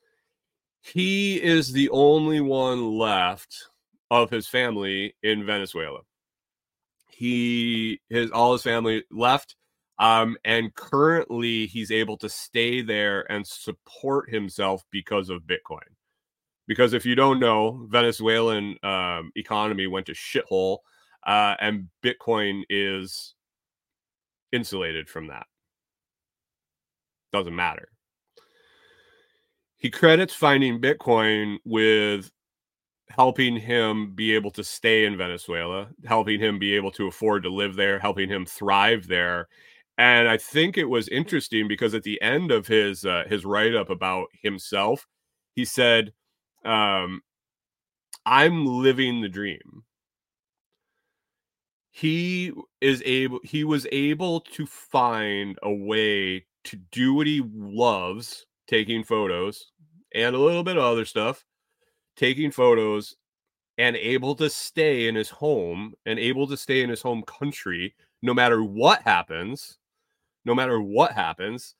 [0.81, 3.69] he is the only one left
[4.11, 6.01] of his family in venezuela
[7.09, 9.55] he his all his family left
[9.99, 15.79] um, and currently he's able to stay there and support himself because of bitcoin
[16.71, 20.77] because if you don't know, Venezuelan um, economy went to shithole,
[21.27, 23.35] uh, and Bitcoin is
[24.53, 25.47] insulated from that.
[27.33, 27.89] Doesn't matter.
[29.75, 32.31] He credits finding Bitcoin with
[33.15, 37.49] helping him be able to stay in Venezuela, helping him be able to afford to
[37.49, 39.47] live there, helping him thrive there.
[39.97, 43.75] And I think it was interesting because at the end of his uh, his write
[43.75, 45.07] up about himself,
[45.53, 46.13] he said,
[46.65, 47.21] um,
[48.25, 49.83] I'm living the dream.
[51.91, 58.45] He is able he was able to find a way to do what he loves,
[58.67, 59.71] taking photos
[60.13, 61.45] and a little bit of other stuff,
[62.15, 63.15] taking photos
[63.77, 67.95] and able to stay in his home and able to stay in his home country
[68.21, 69.77] no matter what happens,
[70.45, 71.75] no matter what happens,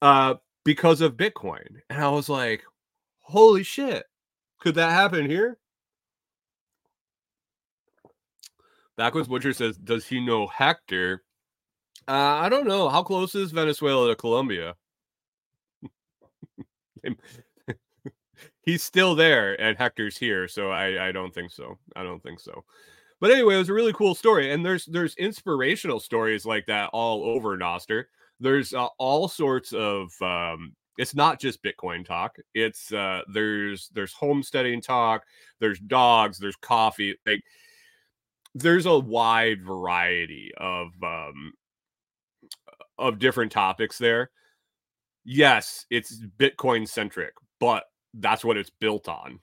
[0.00, 1.66] uh, because of Bitcoin.
[1.90, 2.62] And I was like,
[3.20, 4.04] holy shit,
[4.58, 5.58] could that happen here?
[8.96, 11.22] Backwards Butcher says, Does he know Hector?
[12.08, 12.88] Uh, I don't know.
[12.88, 14.74] How close is Venezuela to Colombia?
[18.68, 21.78] He's still there and Hector's here, so I, I don't think so.
[21.96, 22.64] I don't think so.
[23.18, 26.90] But anyway, it was a really cool story, and there's there's inspirational stories like that
[26.92, 28.04] all over Nostr.
[28.40, 34.12] There's uh, all sorts of um, it's not just bitcoin talk it's uh there's there's
[34.12, 35.24] homesteading talk
[35.60, 37.40] there's dogs there's coffee like
[38.54, 41.52] there's a wide variety of um
[42.98, 44.30] of different topics there
[45.24, 49.40] yes it's bitcoin centric but that's what it's built on.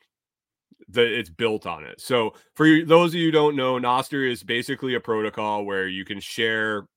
[0.90, 2.02] That it's built on it.
[2.02, 6.20] So for those of you don't know nostr is basically a protocol where you can
[6.20, 6.88] share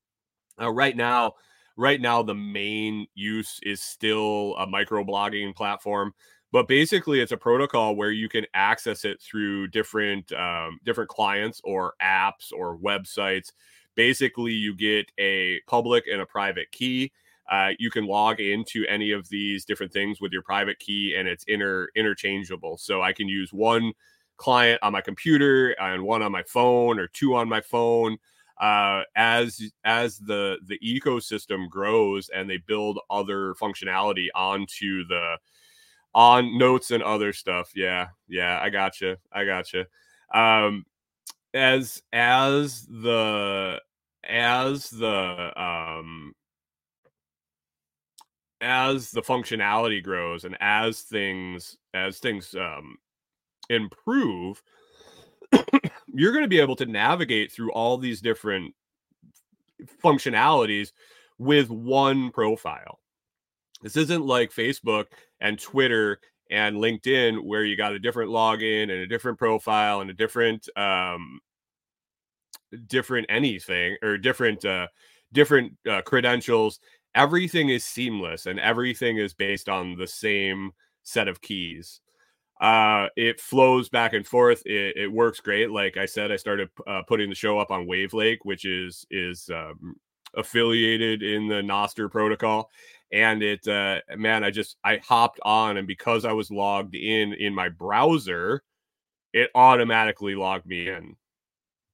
[0.61, 1.35] uh, right now
[1.77, 6.13] right now the main use is still a microblogging platform
[6.53, 11.61] but basically it's a protocol where you can access it through different um, different clients
[11.65, 13.53] or apps or websites.
[13.95, 17.13] Basically you get a public and a private key
[17.51, 21.27] uh, you can log into any of these different things with your private key and
[21.29, 23.93] it's inter interchangeable so i can use one
[24.37, 28.17] client on my computer and one on my phone or two on my phone
[28.61, 35.37] uh, as as the the ecosystem grows and they build other functionality onto the
[36.15, 37.71] on notes and other stuff.
[37.75, 39.87] Yeah, yeah, I gotcha, I gotcha.
[40.35, 40.85] Um,
[41.55, 43.81] as as the
[44.25, 46.35] as the um
[48.61, 52.97] as the functionality grows and as things as things um
[53.71, 54.63] improve
[56.13, 58.75] you're going to be able to navigate through all these different
[60.03, 60.93] functionalities
[61.39, 62.99] with one profile.
[63.83, 65.07] This isn't like Facebook
[65.41, 66.19] and Twitter
[66.51, 70.69] and LinkedIn, where you got a different login and a different profile and a different
[70.77, 71.41] um,
[72.87, 74.89] different anything or different uh,
[75.33, 76.81] different uh, credentials.
[77.15, 82.01] Everything is seamless and everything is based on the same set of keys.
[82.61, 84.63] Uh, it flows back and forth.
[84.67, 85.71] It, it works great.
[85.71, 89.49] Like I said, I started uh, putting the show up on Wavlake, which is is
[89.55, 89.95] um,
[90.35, 92.71] affiliated in the Nostr protocol.
[93.13, 97.33] And it, uh, man, I just I hopped on, and because I was logged in
[97.33, 98.63] in my browser,
[99.33, 101.17] it automatically logged me in.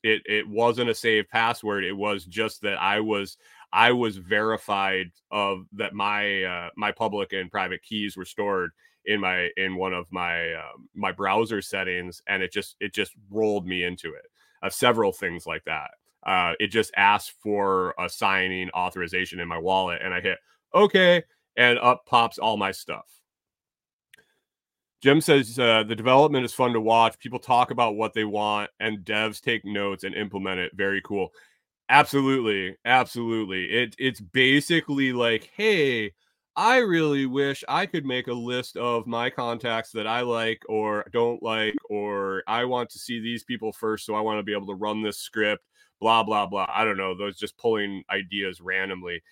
[0.03, 1.85] It it wasn't a saved password.
[1.85, 3.37] It was just that I was
[3.75, 8.71] I was verified of that my uh, my public and private keys were stored
[9.05, 13.13] in my in one of my uh, my browser settings, and it just it just
[13.31, 14.27] rolled me into it.
[14.63, 15.91] Uh, several things like that.
[16.25, 20.39] Uh, it just asked for a signing authorization in my wallet, and I hit
[20.73, 21.25] okay,
[21.57, 23.11] and up pops all my stuff.
[25.03, 27.19] Jim says uh, the development is fun to watch.
[27.19, 30.73] People talk about what they want, and devs take notes and implement it.
[30.77, 31.31] Very cool.
[31.89, 33.67] Absolutely, absolutely.
[33.67, 36.13] It it's basically like, hey,
[36.57, 41.05] I really wish I could make a list of my contacts that I like or
[41.13, 44.07] don't like, or I want to see these people first.
[44.07, 45.65] So I want to be able to run this script,
[46.01, 46.67] blah, blah, blah.
[46.69, 47.15] I don't know.
[47.17, 49.23] Those just pulling ideas randomly.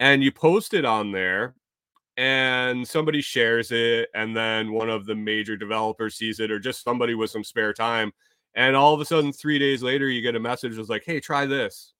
[0.00, 1.54] And you post it on there,
[2.16, 4.08] and somebody shares it.
[4.14, 7.72] And then one of the major developers sees it, or just somebody with some spare
[7.74, 8.12] time.
[8.56, 11.20] And all of a sudden, three days later, you get a message that's like, hey,
[11.20, 11.92] try this.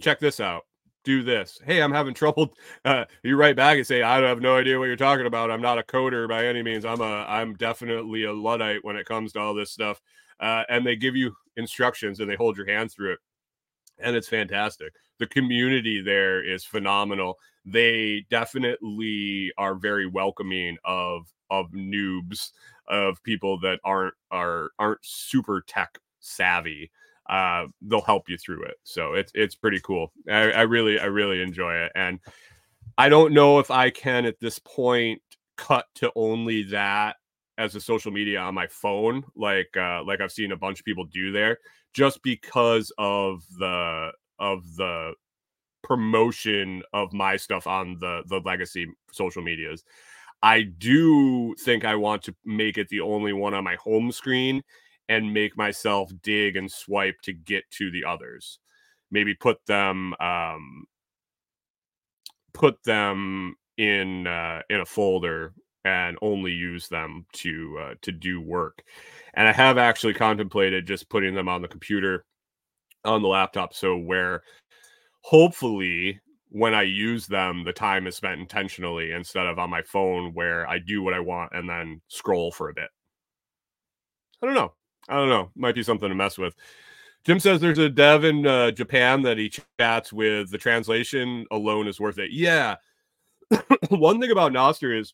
[0.00, 0.62] Check this out
[1.04, 1.58] do this.
[1.64, 2.54] Hey, I'm having trouble.
[2.82, 5.50] Uh, you write back and say, I have no idea what you're talking about.
[5.50, 6.86] I'm not a coder by any means.
[6.86, 10.00] I'm a, I'm definitely a luddite when it comes to all this stuff.
[10.40, 13.18] Uh, and they give you instructions and they hold your hand through it,
[13.98, 14.94] and it's fantastic.
[15.18, 17.38] The community there is phenomenal.
[17.66, 22.52] They definitely are very welcoming of of noobs,
[22.90, 26.90] of people that aren't are aren't super tech savvy
[27.30, 28.74] uh, they'll help you through it.
[28.82, 30.12] So it's it's pretty cool.
[30.28, 32.18] I, I really I really enjoy it, and
[32.98, 35.22] I don't know if I can at this point
[35.56, 37.16] cut to only that
[37.56, 40.84] as a social media on my phone, like uh, like I've seen a bunch of
[40.84, 41.58] people do there,
[41.94, 44.10] just because of the
[44.40, 45.12] of the
[45.82, 49.84] promotion of my stuff on the the legacy social medias.
[50.42, 54.62] I do think I want to make it the only one on my home screen
[55.08, 58.58] and make myself dig and swipe to get to the others.
[59.10, 60.86] Maybe put them um,
[62.54, 65.52] put them in uh, in a folder
[65.84, 68.82] and only use them to uh, to do work.
[69.34, 72.24] And I have actually contemplated just putting them on the computer
[73.04, 74.42] on the laptop so where
[75.22, 76.20] hopefully
[76.50, 80.68] when I use them the time is spent intentionally instead of on my phone where
[80.68, 82.88] I do what I want and then scroll for a bit.
[84.42, 84.74] I don't know.
[85.08, 85.50] I don't know.
[85.56, 86.54] Might be something to mess with.
[87.24, 90.50] Jim says there's a dev in uh, Japan that he chats with.
[90.50, 92.30] The translation alone is worth it.
[92.32, 92.76] Yeah.
[93.88, 95.12] One thing about Nostr is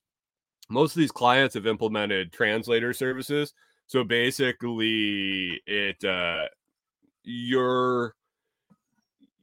[0.68, 3.54] most of these clients have implemented translator services.
[3.86, 6.46] So basically, it uh,
[7.24, 8.14] you're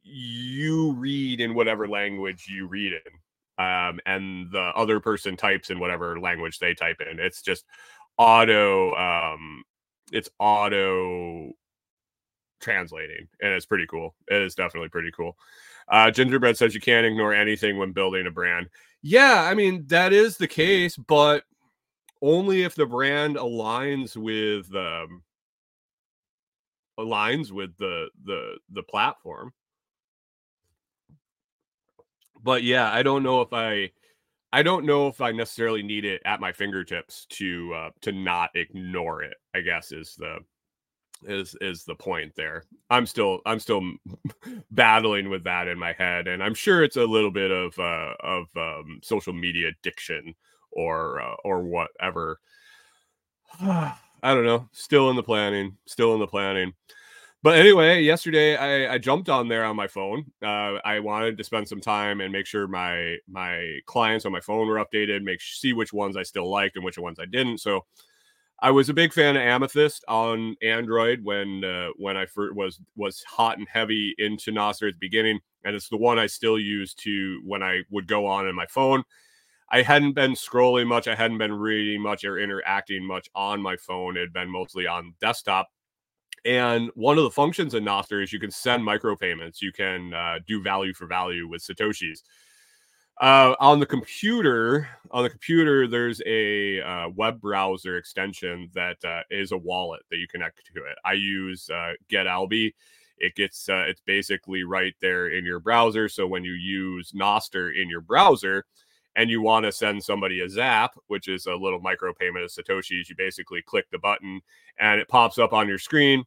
[0.04, 5.80] you read in whatever language you read in, um, and the other person types in
[5.80, 7.18] whatever language they type in.
[7.18, 7.64] It's just
[8.18, 9.64] auto um,
[10.12, 11.52] it's auto
[12.60, 14.14] translating and it's pretty cool.
[14.28, 15.36] It is definitely pretty cool.
[15.88, 18.68] Uh, Gingerbread says you can't ignore anything when building a brand.
[19.02, 21.44] Yeah, I mean that is the case, but
[22.22, 25.22] only if the brand aligns with um,
[26.98, 29.52] aligns with the the the platform.
[32.44, 33.90] But yeah, I don't know if I
[34.52, 38.50] I don't know if I necessarily need it at my fingertips to uh, to not
[38.54, 39.36] ignore it.
[39.54, 40.36] I guess is the
[41.24, 42.64] is is the point there.
[42.90, 43.82] I'm still I'm still
[44.70, 48.14] battling with that in my head, and I'm sure it's a little bit of uh,
[48.20, 50.34] of um, social media addiction
[50.70, 52.38] or uh, or whatever.
[53.60, 53.96] I
[54.34, 54.68] don't know.
[54.72, 55.76] Still in the planning.
[55.86, 56.74] Still in the planning.
[57.44, 60.24] But anyway, yesterday I, I, jumped on there on my phone.
[60.42, 64.40] Uh, I wanted to spend some time and make sure my my clients on my
[64.40, 67.58] phone were updated, make see which ones I still liked and which ones I didn't.
[67.58, 67.84] So
[68.62, 72.80] I was a big fan of Amethyst on Android when uh, when I first was
[72.96, 76.58] was hot and heavy into Nostr at the beginning, and it's the one I still
[76.58, 79.04] use to when I would go on in my phone.
[79.70, 81.08] I hadn't been scrolling much.
[81.08, 84.16] I hadn't been reading much or interacting much on my phone.
[84.16, 85.68] It had been mostly on desktop.
[86.44, 89.62] And one of the functions in Nostr is you can send micropayments.
[89.62, 92.20] You can uh, do value for value with Satoshis.
[93.20, 99.20] Uh, on the computer, on the computer, there's a uh, web browser extension that uh,
[99.30, 100.98] is a wallet that you connect to it.
[101.04, 102.74] I use uh, GetAlby.
[103.18, 106.08] It gets uh, it's basically right there in your browser.
[106.08, 108.64] So when you use Nostr in your browser,
[109.16, 112.50] and you want to send somebody a zap, which is a little micro payment of
[112.50, 114.40] Satoshis, you basically click the button
[114.78, 116.24] and it pops up on your screen,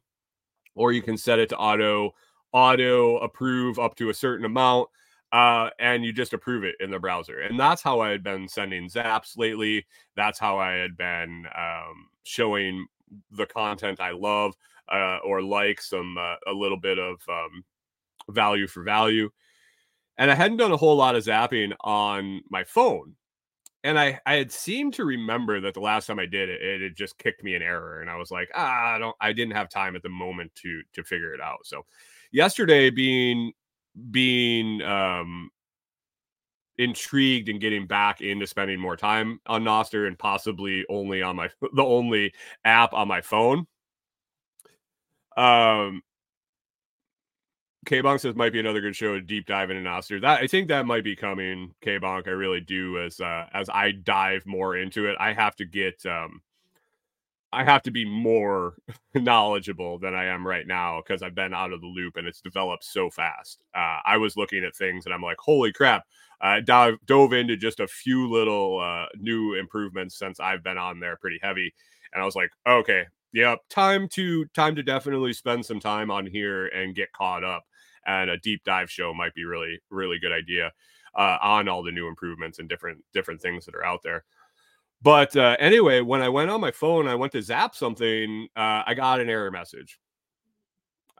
[0.78, 2.14] or you can set it to auto
[2.52, 4.88] auto approve up to a certain amount
[5.32, 7.40] uh, and you just approve it in the browser.
[7.40, 9.86] And that's how I had been sending zaps lately.
[10.16, 12.86] That's how I had been um, showing
[13.32, 14.54] the content I love
[14.90, 17.64] uh, or like some uh, a little bit of um,
[18.30, 19.28] value for value.
[20.16, 23.14] And I hadn't done a whole lot of zapping on my phone.
[23.84, 26.82] And I, I had seemed to remember that the last time I did it, it
[26.82, 28.00] had just kicked me an error.
[28.00, 30.82] And I was like, ah, I don't I didn't have time at the moment to
[30.94, 31.60] to figure it out.
[31.64, 31.84] So
[32.32, 33.52] yesterday being
[34.10, 35.50] being um
[36.78, 41.48] intrigued and getting back into spending more time on Nostr and possibly only on my
[41.74, 42.32] the only
[42.64, 43.66] app on my phone.
[45.36, 46.02] Um
[47.88, 50.20] K Bonk says might be another good show deep dive into Nostr.
[50.20, 52.28] That I think that might be coming, K Bonk.
[52.28, 55.16] I really do as uh as I dive more into it.
[55.18, 56.42] I have to get um
[57.50, 58.74] I have to be more
[59.14, 62.42] knowledgeable than I am right now because I've been out of the loop and it's
[62.42, 63.62] developed so fast.
[63.74, 66.04] Uh, I was looking at things and I'm like, holy crap.
[66.42, 71.16] I dove into just a few little uh, new improvements since I've been on there
[71.16, 71.72] pretty heavy.
[72.12, 76.26] And I was like, okay, yep, time to time to definitely spend some time on
[76.26, 77.64] here and get caught up.
[78.08, 80.72] And a deep dive show might be really, really good idea
[81.14, 84.24] uh, on all the new improvements and different different things that are out there.
[85.00, 88.48] But uh, anyway, when I went on my phone, I went to zap something.
[88.56, 90.00] Uh, I got an error message.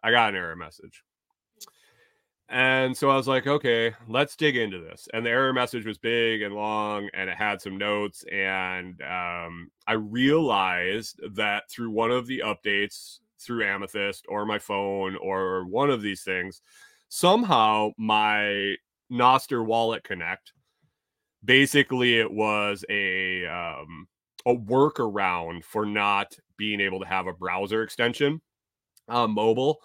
[0.03, 1.05] I got an error message.
[2.49, 5.07] And so I was like, okay, let's dig into this.
[5.13, 8.25] And the error message was big and long, and it had some notes.
[8.33, 15.17] And um, I realized that through one of the updates through Amethyst or my phone
[15.17, 16.63] or one of these things,
[17.09, 18.75] somehow my
[19.11, 20.53] Nostr Wallet Connect
[21.45, 24.07] basically it was a um,
[24.47, 28.41] a workaround for not being able to have a browser extension
[29.09, 29.79] on mobile.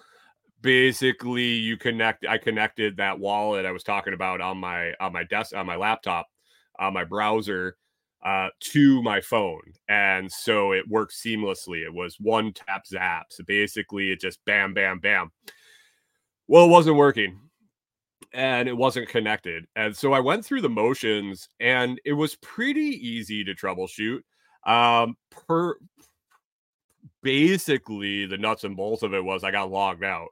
[0.61, 2.25] Basically, you connect.
[2.25, 5.75] I connected that wallet I was talking about on my on my desk on my
[5.75, 6.27] laptop
[6.79, 7.75] on my browser
[8.25, 11.85] uh, to my phone, and so it worked seamlessly.
[11.85, 13.27] It was one tap zap.
[13.29, 15.31] So basically, it just bam, bam, bam.
[16.47, 17.39] Well, it wasn't working
[18.33, 19.65] and it wasn't connected.
[19.75, 24.21] And so I went through the motions and it was pretty easy to troubleshoot.
[24.65, 25.75] Um per
[27.21, 30.29] basically the nuts and bolts of it was I got logged out.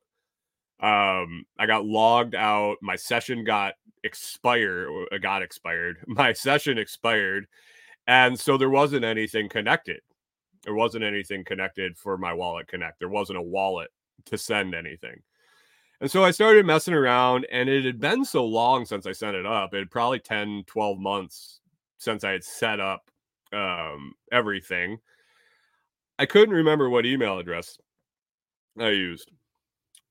[0.81, 5.97] Um I got logged out, my session got expired uh, got expired.
[6.07, 7.45] My session expired
[8.07, 10.01] and so there wasn't anything connected.
[10.63, 12.99] There wasn't anything connected for my wallet connect.
[12.99, 13.89] There wasn't a wallet
[14.25, 15.21] to send anything.
[15.99, 19.35] And so I started messing around, and it had been so long since I set
[19.35, 19.73] it up.
[19.73, 21.61] It had probably 10, 12 months
[21.99, 23.11] since I had set up
[23.53, 24.99] um, everything.
[26.17, 27.77] I couldn't remember what email address
[28.79, 29.31] I used.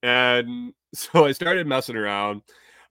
[0.03, 2.43] And so I started messing around.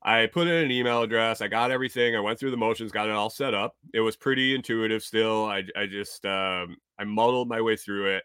[0.01, 1.41] I put in an email address.
[1.41, 2.15] I got everything.
[2.15, 3.75] I went through the motions, got it all set up.
[3.93, 5.45] It was pretty intuitive still.
[5.45, 8.23] I, I just, um, I muddled my way through it.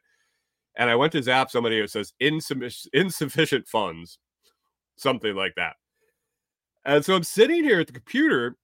[0.76, 4.18] And I went to zap somebody who says insufficient, funds
[4.96, 5.74] something like that.
[6.84, 8.56] And so I'm sitting here at the computer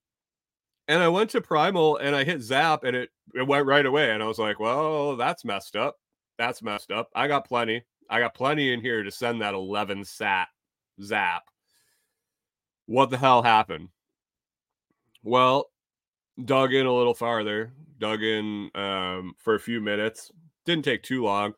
[0.89, 4.11] and I went to Primal and I hit zap and it, it went right away.
[4.11, 5.97] And I was like, well, that's messed up.
[6.37, 7.11] That's messed up.
[7.15, 7.85] I got plenty.
[8.09, 10.49] I got plenty in here to send that 11 sat
[11.03, 11.45] zap.
[12.91, 13.89] What the hell happened?
[15.23, 15.71] Well,
[16.45, 20.31] dug in a little farther, dug in um, for a few minutes.
[20.65, 21.55] Didn't take too long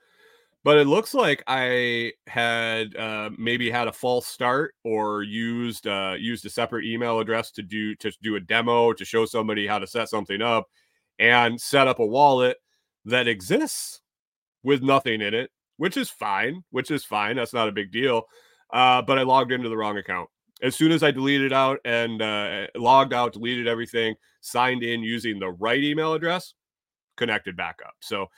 [0.65, 6.15] but it looks like I had uh, maybe had a false start or used uh,
[6.19, 9.79] used a separate email address to do to do a demo to show somebody how
[9.79, 10.69] to set something up
[11.19, 12.59] and set up a wallet
[13.05, 14.01] that exists
[14.63, 16.63] with nothing in it, which is fine.
[16.71, 17.37] Which is fine.
[17.37, 18.23] That's not a big deal.
[18.73, 20.31] Uh, but I logged into the wrong account.
[20.63, 25.39] As soon as I deleted out and uh, logged out, deleted everything, signed in using
[25.39, 26.55] the right email address,
[27.17, 27.95] connected back up.
[28.01, 28.29] So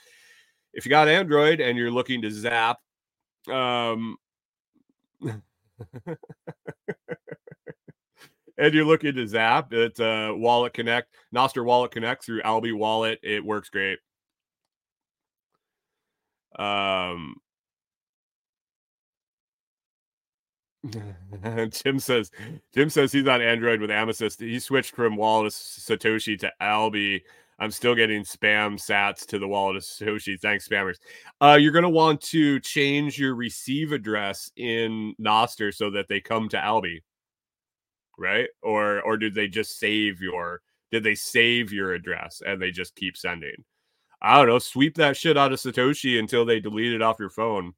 [0.72, 2.78] if you got Android and you're looking to zap,
[3.50, 4.16] um,
[8.56, 13.18] and you're looking to zap, it's uh, Wallet Connect, Nostr Wallet Connect through Alby Wallet.
[13.22, 13.98] It works great.
[16.58, 17.34] Um,
[21.70, 22.30] Jim says
[22.74, 24.40] Jim says he's on Android with Amethyst.
[24.40, 27.24] He switched from wallet Satoshi to Alby.
[27.58, 30.38] I'm still getting spam sats to the wallet of Satoshi.
[30.40, 30.98] Thanks, spammers.
[31.40, 36.48] Uh, you're gonna want to change your receive address in Nostr so that they come
[36.50, 37.02] to Alby,
[38.18, 38.48] right?
[38.62, 40.60] Or or did they just save your
[40.90, 43.64] did they save your address and they just keep sending?
[44.20, 44.58] I don't know.
[44.58, 47.74] Sweep that shit out of Satoshi until they delete it off your phone.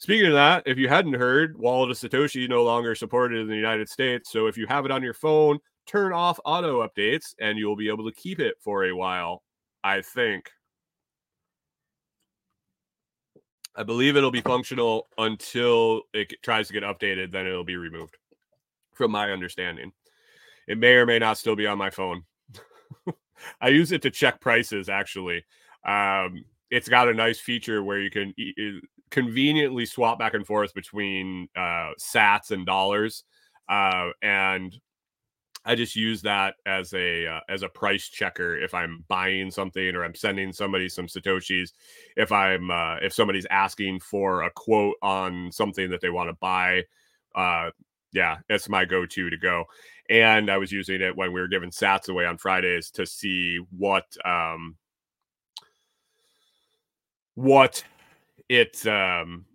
[0.00, 3.54] Speaking of that, if you hadn't heard, Wallet of Satoshi no longer supported in the
[3.54, 4.32] United States.
[4.32, 7.88] So if you have it on your phone, turn off auto updates and you'll be
[7.88, 9.42] able to keep it for a while.
[9.84, 10.50] I think.
[13.76, 18.16] I believe it'll be functional until it tries to get updated, then it'll be removed,
[18.94, 19.92] from my understanding.
[20.66, 22.24] It may or may not still be on my phone.
[23.60, 25.44] I use it to check prices, actually.
[25.86, 28.34] Um, it's got a nice feature where you can
[29.10, 33.24] conveniently swap back and forth between uh, sats and dollars
[33.68, 34.78] uh, and
[35.64, 39.94] i just use that as a uh, as a price checker if i'm buying something
[39.94, 41.72] or i'm sending somebody some satoshis
[42.16, 46.36] if i'm uh, if somebody's asking for a quote on something that they want to
[46.40, 46.82] buy
[47.34, 47.70] uh
[48.12, 49.64] yeah it's my go-to to go.
[50.08, 53.58] And i was using it when we were giving sats away on fridays to see
[53.70, 54.76] what um
[57.34, 57.84] what
[58.50, 59.46] it um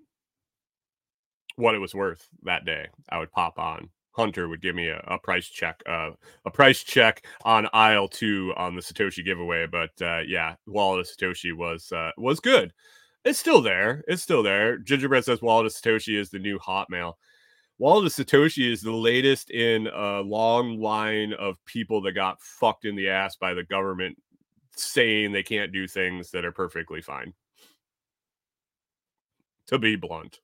[1.57, 2.87] what it was worth that day.
[3.09, 3.89] I would pop on.
[4.11, 6.11] Hunter would give me a, a price check, uh,
[6.45, 9.67] a price check on aisle two on the Satoshi giveaway.
[9.67, 12.73] But uh, yeah, Wallet of Satoshi was uh, was good.
[13.25, 14.03] It's still there.
[14.07, 14.77] It's still there.
[14.77, 17.13] Gingerbread says Wallet of Satoshi is the new Hotmail.
[17.77, 22.85] Wallet of Satoshi is the latest in a long line of people that got fucked
[22.85, 24.17] in the ass by the government
[24.77, 27.33] saying they can't do things that are perfectly fine
[29.68, 30.39] to be blunt.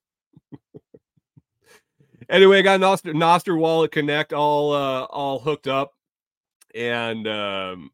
[2.29, 5.93] anyway, I got Nostr, Nostr Wallet Connect all uh, all hooked up,
[6.73, 7.91] and um,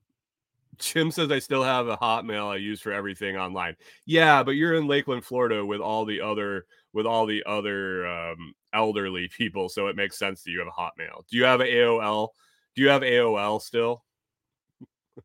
[0.78, 3.76] Jim says I still have a Hotmail I use for everything online.
[4.06, 8.54] Yeah, but you're in Lakeland, Florida, with all the other with all the other um,
[8.74, 11.28] elderly people, so it makes sense that you have a Hotmail.
[11.30, 12.30] Do you have a AOL?
[12.76, 14.04] Do you have AOL still?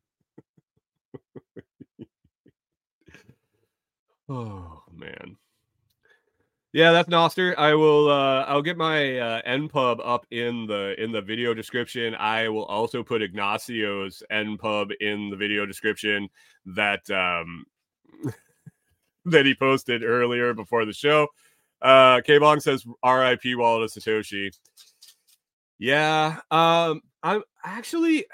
[4.29, 5.37] oh man.
[6.73, 7.55] Yeah, that's Nostr.
[7.55, 8.09] I will.
[8.09, 12.15] Uh, I'll get my uh, npub up in the in the video description.
[12.15, 16.27] I will also put Ignacio's npub in the video description
[16.65, 17.65] that um,
[19.25, 21.27] that he posted earlier before the show.
[21.79, 23.53] Uh, K Bonk says R.I.P.
[23.53, 24.49] Wallet Satoshi.
[25.77, 28.25] Yeah, um, I'm actually.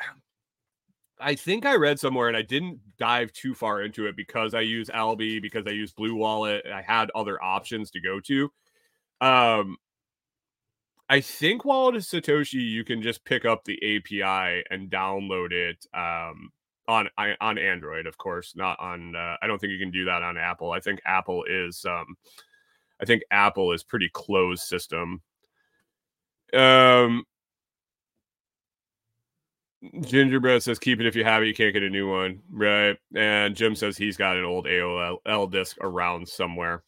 [1.19, 4.61] I think I read somewhere, and I didn't dive too far into it because I
[4.61, 6.65] use Alby, because I use Blue Wallet.
[6.65, 8.51] I had other options to go to.
[9.21, 9.77] Um,
[11.09, 15.85] I think Wallet of Satoshi, you can just pick up the API and download it
[15.93, 16.51] um,
[16.87, 17.09] on
[17.41, 19.15] on Android, of course, not on.
[19.15, 20.71] Uh, I don't think you can do that on Apple.
[20.71, 21.83] I think Apple is.
[21.85, 22.15] Um,
[23.01, 25.21] I think Apple is pretty closed system.
[26.53, 27.23] Um,
[30.01, 31.47] Gingerbread says, "Keep it if you have it.
[31.47, 35.47] You can't get a new one, right?" And Jim says he's got an old AOL
[35.49, 36.83] disc around somewhere.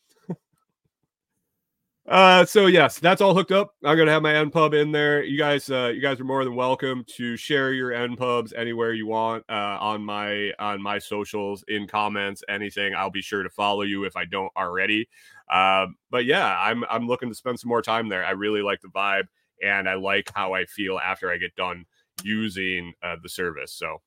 [2.07, 3.75] uh, so yes, that's all hooked up.
[3.85, 5.23] I'm gonna have my npub in there.
[5.23, 9.07] You guys, uh, you guys are more than welcome to share your npubs anywhere you
[9.07, 12.93] want uh, on my on my socials, in comments, anything.
[12.93, 15.07] I'll be sure to follow you if I don't already.
[15.49, 18.25] Uh, but yeah, I'm I'm looking to spend some more time there.
[18.25, 19.27] I really like the vibe,
[19.63, 21.85] and I like how I feel after I get done
[22.23, 23.73] using uh, the service.
[23.73, 24.01] So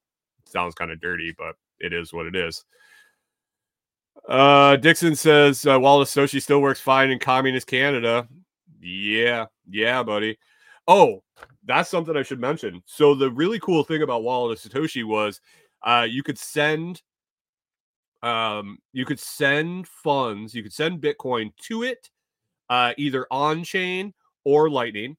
[0.46, 2.64] sounds kind of dirty, but it is what it is.
[4.28, 8.28] Uh, Dixon says uh, Wallet Satoshi still works fine in communist Canada.
[8.80, 10.38] Yeah, yeah, buddy.
[10.86, 11.22] Oh,
[11.64, 12.82] that's something I should mention.
[12.86, 15.40] So the really cool thing about Wallet Satoshi was
[15.82, 17.02] uh, you could send
[18.22, 22.08] um, you could send funds, you could send Bitcoin to it,
[22.70, 25.18] uh, either on chain or Lightning.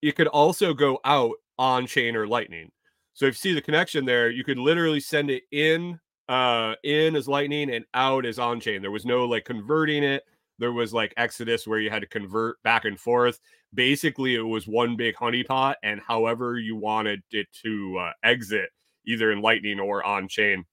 [0.00, 2.70] It could also go out on chain or lightning.
[3.14, 7.14] So if you see the connection there, you could literally send it in uh in
[7.16, 8.80] as lightning and out as on chain.
[8.80, 10.24] There was no like converting it.
[10.58, 13.40] There was like Exodus where you had to convert back and forth.
[13.74, 18.70] Basically, it was one big honeypot, and however you wanted it to uh, exit,
[19.06, 20.64] either in Lightning or on chain,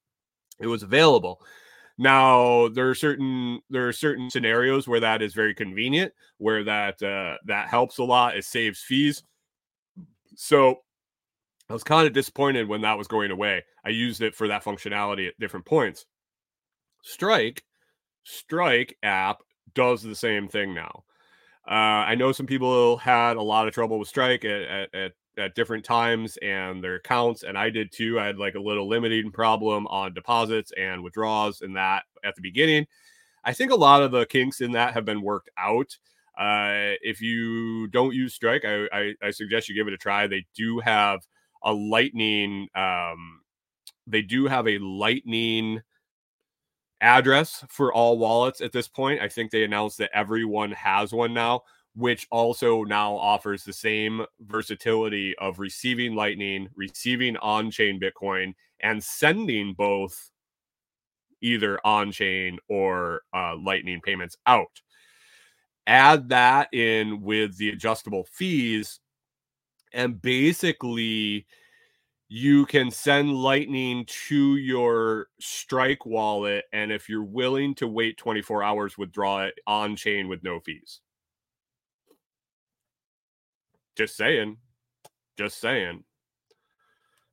[0.60, 1.42] it was available.
[1.98, 7.02] Now there are certain there are certain scenarios where that is very convenient, where that
[7.04, 8.38] uh, that helps a lot.
[8.38, 9.24] It saves fees.
[10.36, 10.80] So
[11.70, 13.64] I was kind of disappointed when that was going away.
[13.86, 16.06] I used it for that functionality at different points.
[17.04, 17.64] Strike,
[18.24, 19.40] Strike app
[19.74, 21.04] does the same thing now.
[21.68, 25.56] Uh, I know some people had a lot of trouble with Strike at, at, at,
[25.56, 28.20] different times and their accounts, and I did too.
[28.20, 32.42] I had like a little limiting problem on deposits and withdrawals and that at the
[32.42, 32.86] beginning.
[33.44, 35.98] I think a lot of the kinks in that have been worked out.
[36.38, 40.28] Uh, if you don't use Strike, I, I, I suggest you give it a try.
[40.28, 41.20] They do have
[41.64, 42.68] a Lightning.
[42.76, 43.42] Um,
[44.08, 45.82] they do have a Lightning
[47.02, 49.22] address for all wallets at this point.
[49.22, 51.62] I think they announced that everyone has one now,
[51.96, 59.04] which also now offers the same versatility of receiving Lightning, receiving on chain Bitcoin, and
[59.04, 60.32] sending both
[61.42, 64.82] either on chain or uh, Lightning payments out.
[65.88, 69.00] Add that in with the adjustable fees,
[69.94, 71.48] and basically,
[72.30, 78.64] you can send lightning to your strike wallet and if you're willing to wait 24
[78.64, 81.02] hours withdraw it on chain with no fees.
[83.98, 84.56] Just saying.
[85.38, 86.06] Just saying.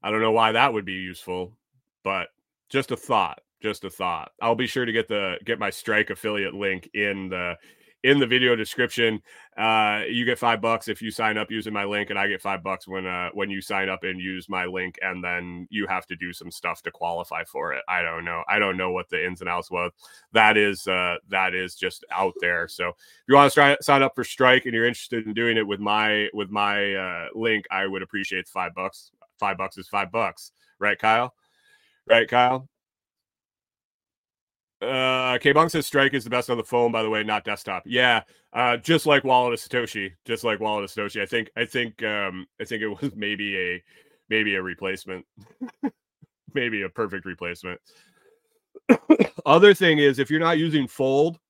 [0.03, 1.57] I don't know why that would be useful
[2.03, 2.29] but
[2.69, 4.31] just a thought just a thought.
[4.41, 7.57] I'll be sure to get the get my strike affiliate link in the
[8.05, 9.21] in the video description.
[9.57, 12.41] Uh, you get five bucks if you sign up using my link, and I get
[12.41, 15.87] five bucks when uh, when you sign up and use my link, and then you
[15.87, 17.83] have to do some stuff to qualify for it.
[17.89, 18.43] I don't know.
[18.49, 19.93] I don't know what the ins and outs was.
[20.33, 22.69] That is uh, that is just out there.
[22.69, 22.95] So if
[23.27, 25.81] you want to try, sign up for Strike and you're interested in doing it with
[25.81, 29.11] my with my uh, link, I would appreciate the five bucks.
[29.39, 31.33] Five bucks is five bucks, right, Kyle?
[32.09, 32.69] Right, Kyle?
[34.81, 37.45] Uh, K Bonk says Strike is the best on the phone, by the way, not
[37.45, 37.83] desktop.
[37.85, 38.23] Yeah,
[38.53, 41.21] uh, just like Wallet of Satoshi, just like Wallet of Satoshi.
[41.21, 43.83] I think, I think, um, I think it was maybe a,
[44.29, 45.27] maybe a replacement,
[46.55, 47.81] maybe a perfect replacement.
[49.47, 51.41] Other thing is, if you're not using Fold,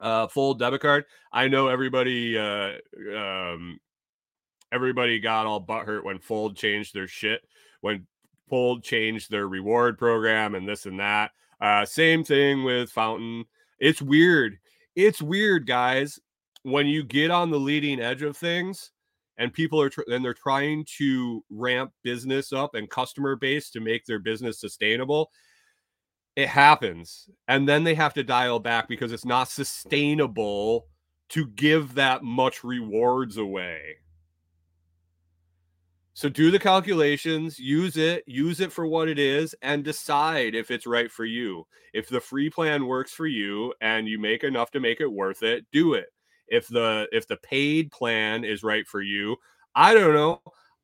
[0.00, 2.72] uh, Fold debit card, I know everybody, uh,
[3.16, 3.78] um,
[4.72, 7.40] everybody got all butthurt when Fold changed their shit,
[7.82, 8.06] when
[8.48, 11.32] Fold changed their reward program and this and that.
[11.60, 13.44] Uh, same thing with Fountain.
[13.78, 14.58] It's weird.
[14.96, 16.18] It's weird, guys.
[16.62, 18.90] When you get on the leading edge of things,
[19.38, 23.80] and people are tr- and they're trying to ramp business up and customer base to
[23.80, 25.30] make their business sustainable
[26.36, 30.86] it happens and then they have to dial back because it's not sustainable
[31.28, 33.96] to give that much rewards away
[36.18, 40.68] so do the calculations, use it, use it for what it is, and decide if
[40.68, 41.64] it's right for you.
[41.94, 45.44] If the free plan works for you and you make enough to make it worth
[45.44, 46.06] it, do it.
[46.48, 49.36] If the if the paid plan is right for you,
[49.76, 50.42] I don't know.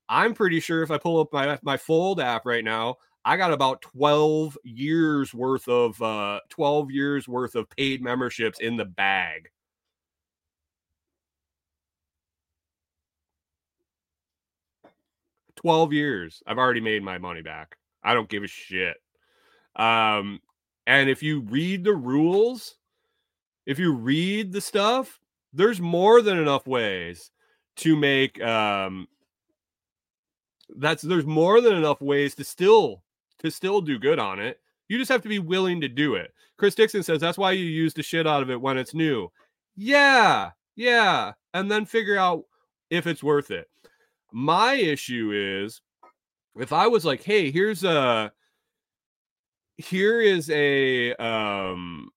[0.08, 3.52] I'm pretty sure if I pull up my my Fold app right now, I got
[3.52, 9.50] about 12 years worth of uh 12 years worth of paid memberships in the bag.
[15.64, 16.42] 12 years.
[16.46, 17.78] I've already made my money back.
[18.02, 18.98] I don't give a shit.
[19.76, 20.40] Um,
[20.86, 22.76] and if you read the rules,
[23.64, 25.18] if you read the stuff,
[25.54, 27.30] there's more than enough ways
[27.76, 29.08] to make um
[30.76, 33.02] that's there's more than enough ways to still
[33.38, 34.60] to still do good on it.
[34.88, 36.34] You just have to be willing to do it.
[36.58, 39.32] Chris Dixon says that's why you use the shit out of it when it's new.
[39.76, 41.32] Yeah, yeah.
[41.54, 42.44] And then figure out
[42.90, 43.66] if it's worth it.
[44.36, 45.80] My issue is
[46.56, 48.32] if I was like, hey, here's a
[49.76, 52.08] here is a um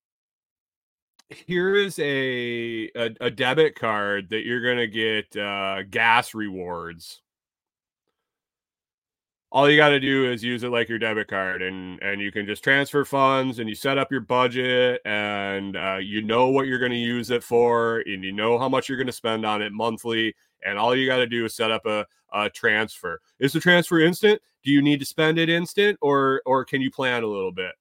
[1.29, 7.21] here is a, a, a debit card that you're gonna get uh gas rewards.
[9.51, 12.31] All you got to do is use it like your debit card and and you
[12.31, 16.65] can just transfer funds and you set up your budget and uh, you know what
[16.65, 19.45] you're going to use it for and you know how much you're going to spend
[19.45, 20.35] on it monthly
[20.65, 23.99] and all you got to do is set up a, a transfer is the transfer
[23.99, 27.51] instant do you need to spend it instant or or can you plan a little
[27.51, 27.73] bit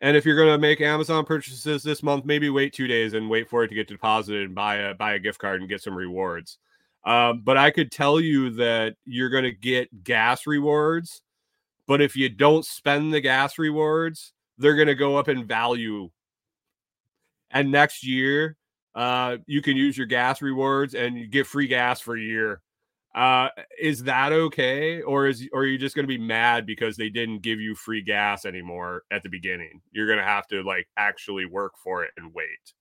[0.00, 3.28] and if you're going to make Amazon purchases this month, maybe wait two days and
[3.28, 5.82] wait for it to get deposited and buy a buy a gift card and get
[5.82, 6.58] some rewards.
[7.04, 11.22] Um, but I could tell you that you're going to get gas rewards.
[11.86, 16.10] But if you don't spend the gas rewards, they're going to go up in value.
[17.50, 18.57] And next year,
[18.98, 22.60] uh, you can use your gas rewards and you get free gas for a year.
[23.14, 23.48] Uh,
[23.80, 27.08] is that okay, or is or are you just going to be mad because they
[27.08, 29.80] didn't give you free gas anymore at the beginning?
[29.92, 32.74] You're going to have to like actually work for it and wait.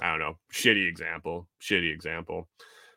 [0.00, 2.48] I don't know, shitty example, shitty example.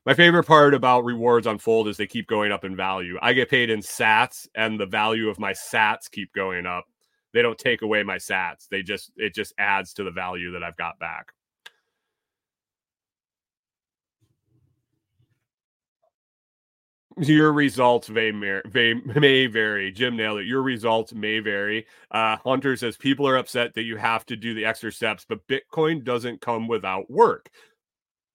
[0.07, 3.19] My favorite part about rewards on Fold is they keep going up in value.
[3.21, 6.85] I get paid in sats and the value of my sats keep going up
[7.37, 8.67] they don't take away my sats.
[8.67, 11.33] They just it just adds to the value that I've got back.
[17.19, 19.91] Your results may, may, may vary.
[19.91, 20.47] Jim nailed it.
[20.47, 21.85] Your results may vary.
[22.09, 25.47] Uh, Hunter says people are upset that you have to do the extra steps, but
[25.47, 27.49] Bitcoin doesn't come without work.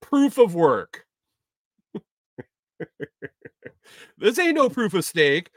[0.01, 1.05] Proof of work.
[4.17, 5.49] this ain't no proof of stake.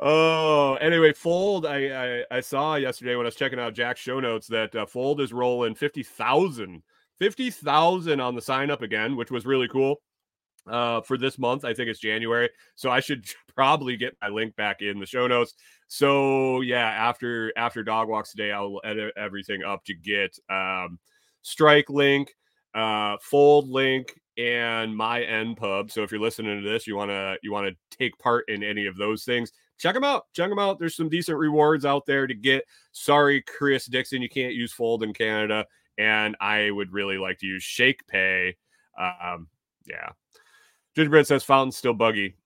[0.00, 1.66] Oh, anyway, Fold.
[1.66, 4.86] I, I, I saw yesterday when I was checking out Jack's show notes that uh,
[4.86, 6.82] Fold is rolling fifty thousand,
[7.18, 10.02] fifty thousand on the sign up again, which was really cool.
[10.66, 13.24] Uh, for this month, I think it's January, so I should
[13.54, 15.54] probably get my link back in the show notes.
[15.86, 20.98] So yeah, after after dog walks today, I'll edit everything up to get um,
[21.42, 22.34] strike link,
[22.74, 25.92] uh, fold link, and my npub.
[25.92, 28.96] So if you're listening to this, you wanna you wanna take part in any of
[28.96, 30.26] those things check them out.
[30.34, 30.78] Check them out.
[30.78, 32.64] There's some decent rewards out there to get.
[32.92, 35.66] Sorry, Chris Dixon, you can't use Fold in Canada,
[35.98, 38.54] and I would really like to use Shakepay.
[38.98, 39.48] Um,
[39.86, 40.10] yeah.
[40.94, 42.36] Gingerbread says fountain's still buggy.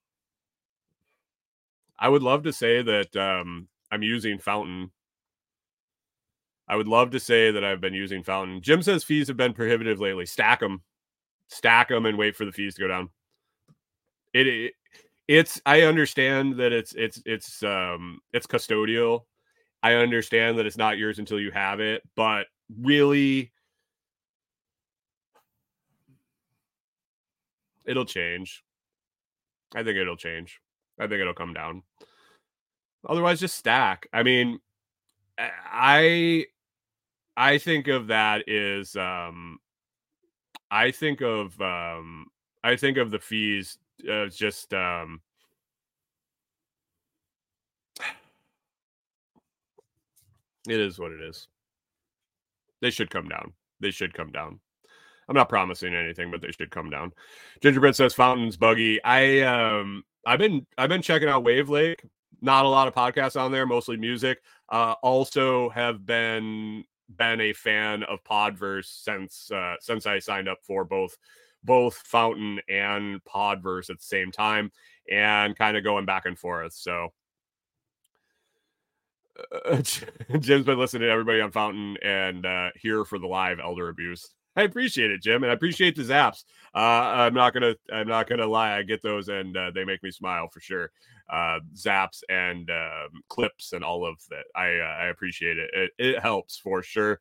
[1.99, 4.91] I would love to say that um, I'm using Fountain.
[6.68, 8.62] I would love to say that I've been using Fountain.
[8.62, 10.26] Jim says fees have been prohibitive lately.
[10.26, 10.83] Stack them,
[11.49, 13.11] stack them, and wait for the fees to go down.
[14.33, 14.74] It, it
[15.29, 19.24] it's I understand that it's it's it's um it's custodial.
[19.83, 22.47] I understand that it's not yours until you have it, but
[22.81, 23.53] really
[27.85, 28.64] it'll change.
[29.74, 30.61] I think it'll change.
[30.99, 31.83] I think it'll come down.
[33.07, 34.09] Otherwise just stack.
[34.12, 34.59] I mean
[35.39, 36.47] I
[37.37, 39.59] I think of that is um
[40.70, 42.29] I think of um
[42.64, 43.79] I think of the fees
[44.11, 45.20] uh, just um,
[50.68, 51.49] it is what it is.
[52.80, 53.53] They should come down.
[53.80, 54.61] They should come down.
[55.28, 57.12] I'm not promising anything, but they should come down.
[57.61, 59.03] Gingerbread says fountains buggy.
[59.05, 62.01] I um I've been I've been checking out Wavlake.
[62.40, 64.38] Not a lot of podcasts on there, mostly music.
[64.68, 66.84] Uh, also have been
[67.16, 71.16] been a fan of Podverse since uh, since I signed up for both
[71.68, 74.72] both Fountain and Podverse at the same time
[75.08, 76.72] and kind of going back and forth.
[76.72, 77.10] So
[79.66, 79.82] uh,
[80.40, 84.30] Jim's been listening to everybody on Fountain and uh, here for the live elder abuse.
[84.56, 86.42] I appreciate it, Jim, and I appreciate the zaps.
[86.74, 88.76] Uh, I'm not gonna, I'm not gonna lie.
[88.76, 90.90] I get those, and uh, they make me smile for sure.
[91.30, 94.46] Uh, zaps and um, clips and all of that.
[94.56, 95.70] I, uh, I appreciate it.
[95.74, 95.90] it.
[95.98, 97.20] It helps for sure.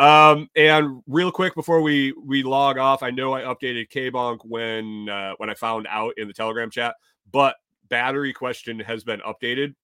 [0.00, 4.38] Um, and real quick before we we log off, I know I updated K Bonk
[4.44, 6.94] when uh, when I found out in the Telegram chat,
[7.30, 7.56] but
[7.90, 9.74] battery question has been updated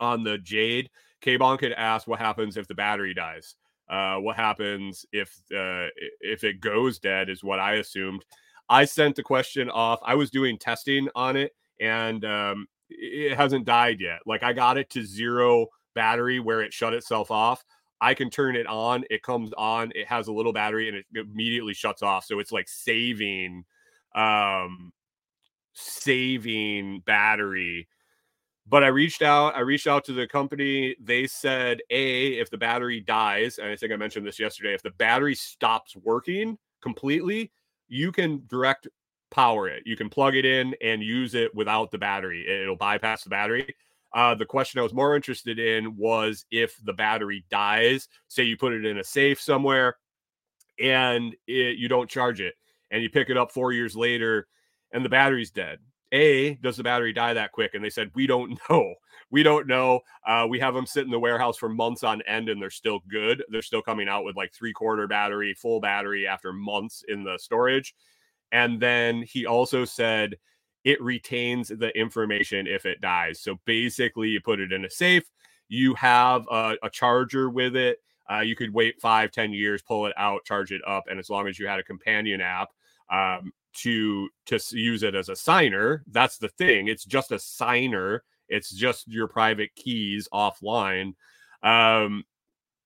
[0.00, 0.90] on the Jade.
[1.20, 3.54] K Bonk had asked what happens if the battery dies.
[3.88, 5.86] Uh, what happens if uh,
[6.20, 8.24] if it goes dead is what I assumed.
[8.68, 10.00] I sent the question off.
[10.04, 14.18] I was doing testing on it, and um, it hasn't died yet.
[14.26, 17.64] Like I got it to zero battery where it shut itself off.
[18.00, 19.04] I can turn it on.
[19.10, 19.92] It comes on.
[19.94, 22.24] It has a little battery and it immediately shuts off.
[22.24, 23.64] So it's like saving,
[24.14, 24.92] um,
[25.72, 27.88] saving battery.
[28.66, 29.56] But I reached out.
[29.56, 30.94] I reached out to the company.
[31.00, 34.74] They said, a if the battery dies, and I think I mentioned this yesterday.
[34.74, 37.50] If the battery stops working completely,
[37.88, 38.86] you can direct
[39.30, 39.82] power it.
[39.86, 42.46] You can plug it in and use it without the battery.
[42.46, 43.74] It'll bypass the battery.
[44.14, 48.56] Uh, the question I was more interested in was if the battery dies, say you
[48.56, 49.96] put it in a safe somewhere
[50.80, 52.54] and it, you don't charge it
[52.90, 54.48] and you pick it up four years later
[54.92, 55.78] and the battery's dead.
[56.12, 57.74] A, does the battery die that quick?
[57.74, 58.94] And they said, we don't know.
[59.30, 60.00] We don't know.
[60.26, 63.00] Uh, we have them sit in the warehouse for months on end and they're still
[63.08, 63.44] good.
[63.50, 67.36] They're still coming out with like three quarter battery, full battery after months in the
[67.38, 67.94] storage.
[68.52, 70.36] And then he also said,
[70.88, 73.40] it retains the information if it dies.
[73.40, 75.30] So basically, you put it in a safe,
[75.68, 77.98] you have a, a charger with it.
[78.30, 81.28] Uh, you could wait five, ten years, pull it out, charge it up, and as
[81.28, 82.70] long as you had a companion app
[83.12, 86.88] um, to to use it as a signer, that's the thing.
[86.88, 88.22] It's just a signer.
[88.48, 91.12] It's just your private keys offline.
[91.62, 92.24] Um,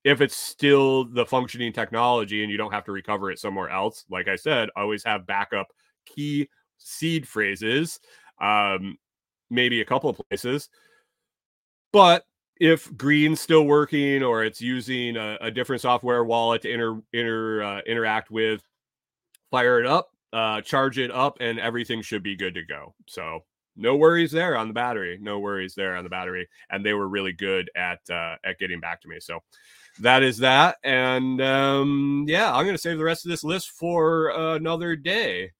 [0.03, 4.05] if it's still the functioning technology and you don't have to recover it somewhere else,
[4.11, 5.68] like I said, always have backup
[6.05, 6.48] key
[6.85, 8.01] seed phrases,
[8.41, 8.97] um,
[9.51, 10.68] maybe a couple of places.
[11.93, 12.24] But
[12.59, 17.62] if Green's still working or it's using a, a different software wallet to inter, inter
[17.62, 18.62] uh, interact with,
[19.51, 22.95] fire it up, uh, charge it up, and everything should be good to go.
[23.07, 23.45] So
[23.76, 25.18] no worries there on the battery.
[25.20, 26.49] No worries there on the battery.
[26.70, 29.18] And they were really good at uh, at getting back to me.
[29.20, 29.41] So
[30.01, 30.76] that is that.
[30.85, 35.53] And um, yeah, I'm going to save the rest of this list for another day.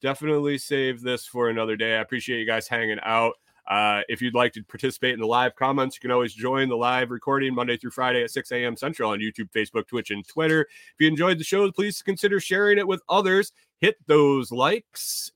[0.00, 1.96] Definitely save this for another day.
[1.96, 3.34] I appreciate you guys hanging out.
[3.68, 6.76] Uh, if you'd like to participate in the live comments, you can always join the
[6.76, 8.76] live recording Monday through Friday at 6 a.m.
[8.76, 10.62] Central on YouTube, Facebook, Twitch, and Twitter.
[10.62, 13.52] If you enjoyed the show, please consider sharing it with others.
[13.80, 15.30] Hit those likes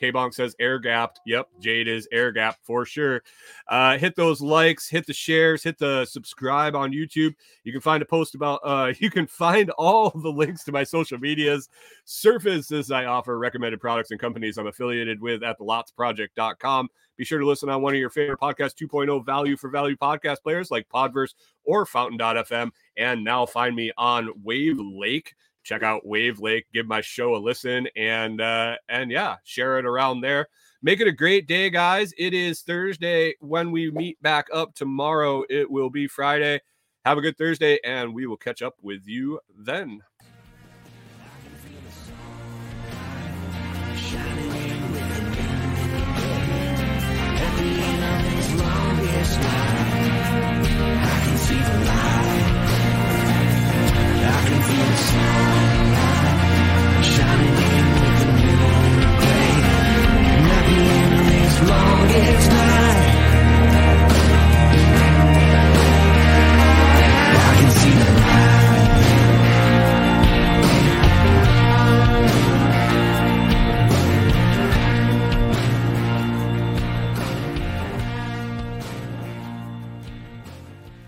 [0.00, 1.20] K Bonk says air gapped.
[1.26, 3.22] Yep, Jade is air gapped for sure.
[3.68, 7.34] Uh, hit those likes, hit the shares, hit the subscribe on YouTube.
[7.64, 10.84] You can find a post about, uh, you can find all the links to my
[10.84, 11.68] social medias,
[12.06, 16.88] services I offer, recommended products and companies I'm affiliated with at thelotsproject.com.
[17.18, 20.38] Be sure to listen on one of your favorite podcast 2.0 value for value podcast
[20.42, 21.34] players like Podverse
[21.64, 22.70] or Fountain.fm.
[22.96, 28.40] And now find me on Wavlake check out Wavlake, give my show a listen, and
[28.40, 30.48] uh, and yeah, share it around there.
[30.82, 32.14] Make it a great day, guys.
[32.16, 33.34] It is Thursday.
[33.40, 36.60] When we meet back up tomorrow, it will be Friday.
[37.04, 40.00] Have a good Thursday, and we will catch up with you then.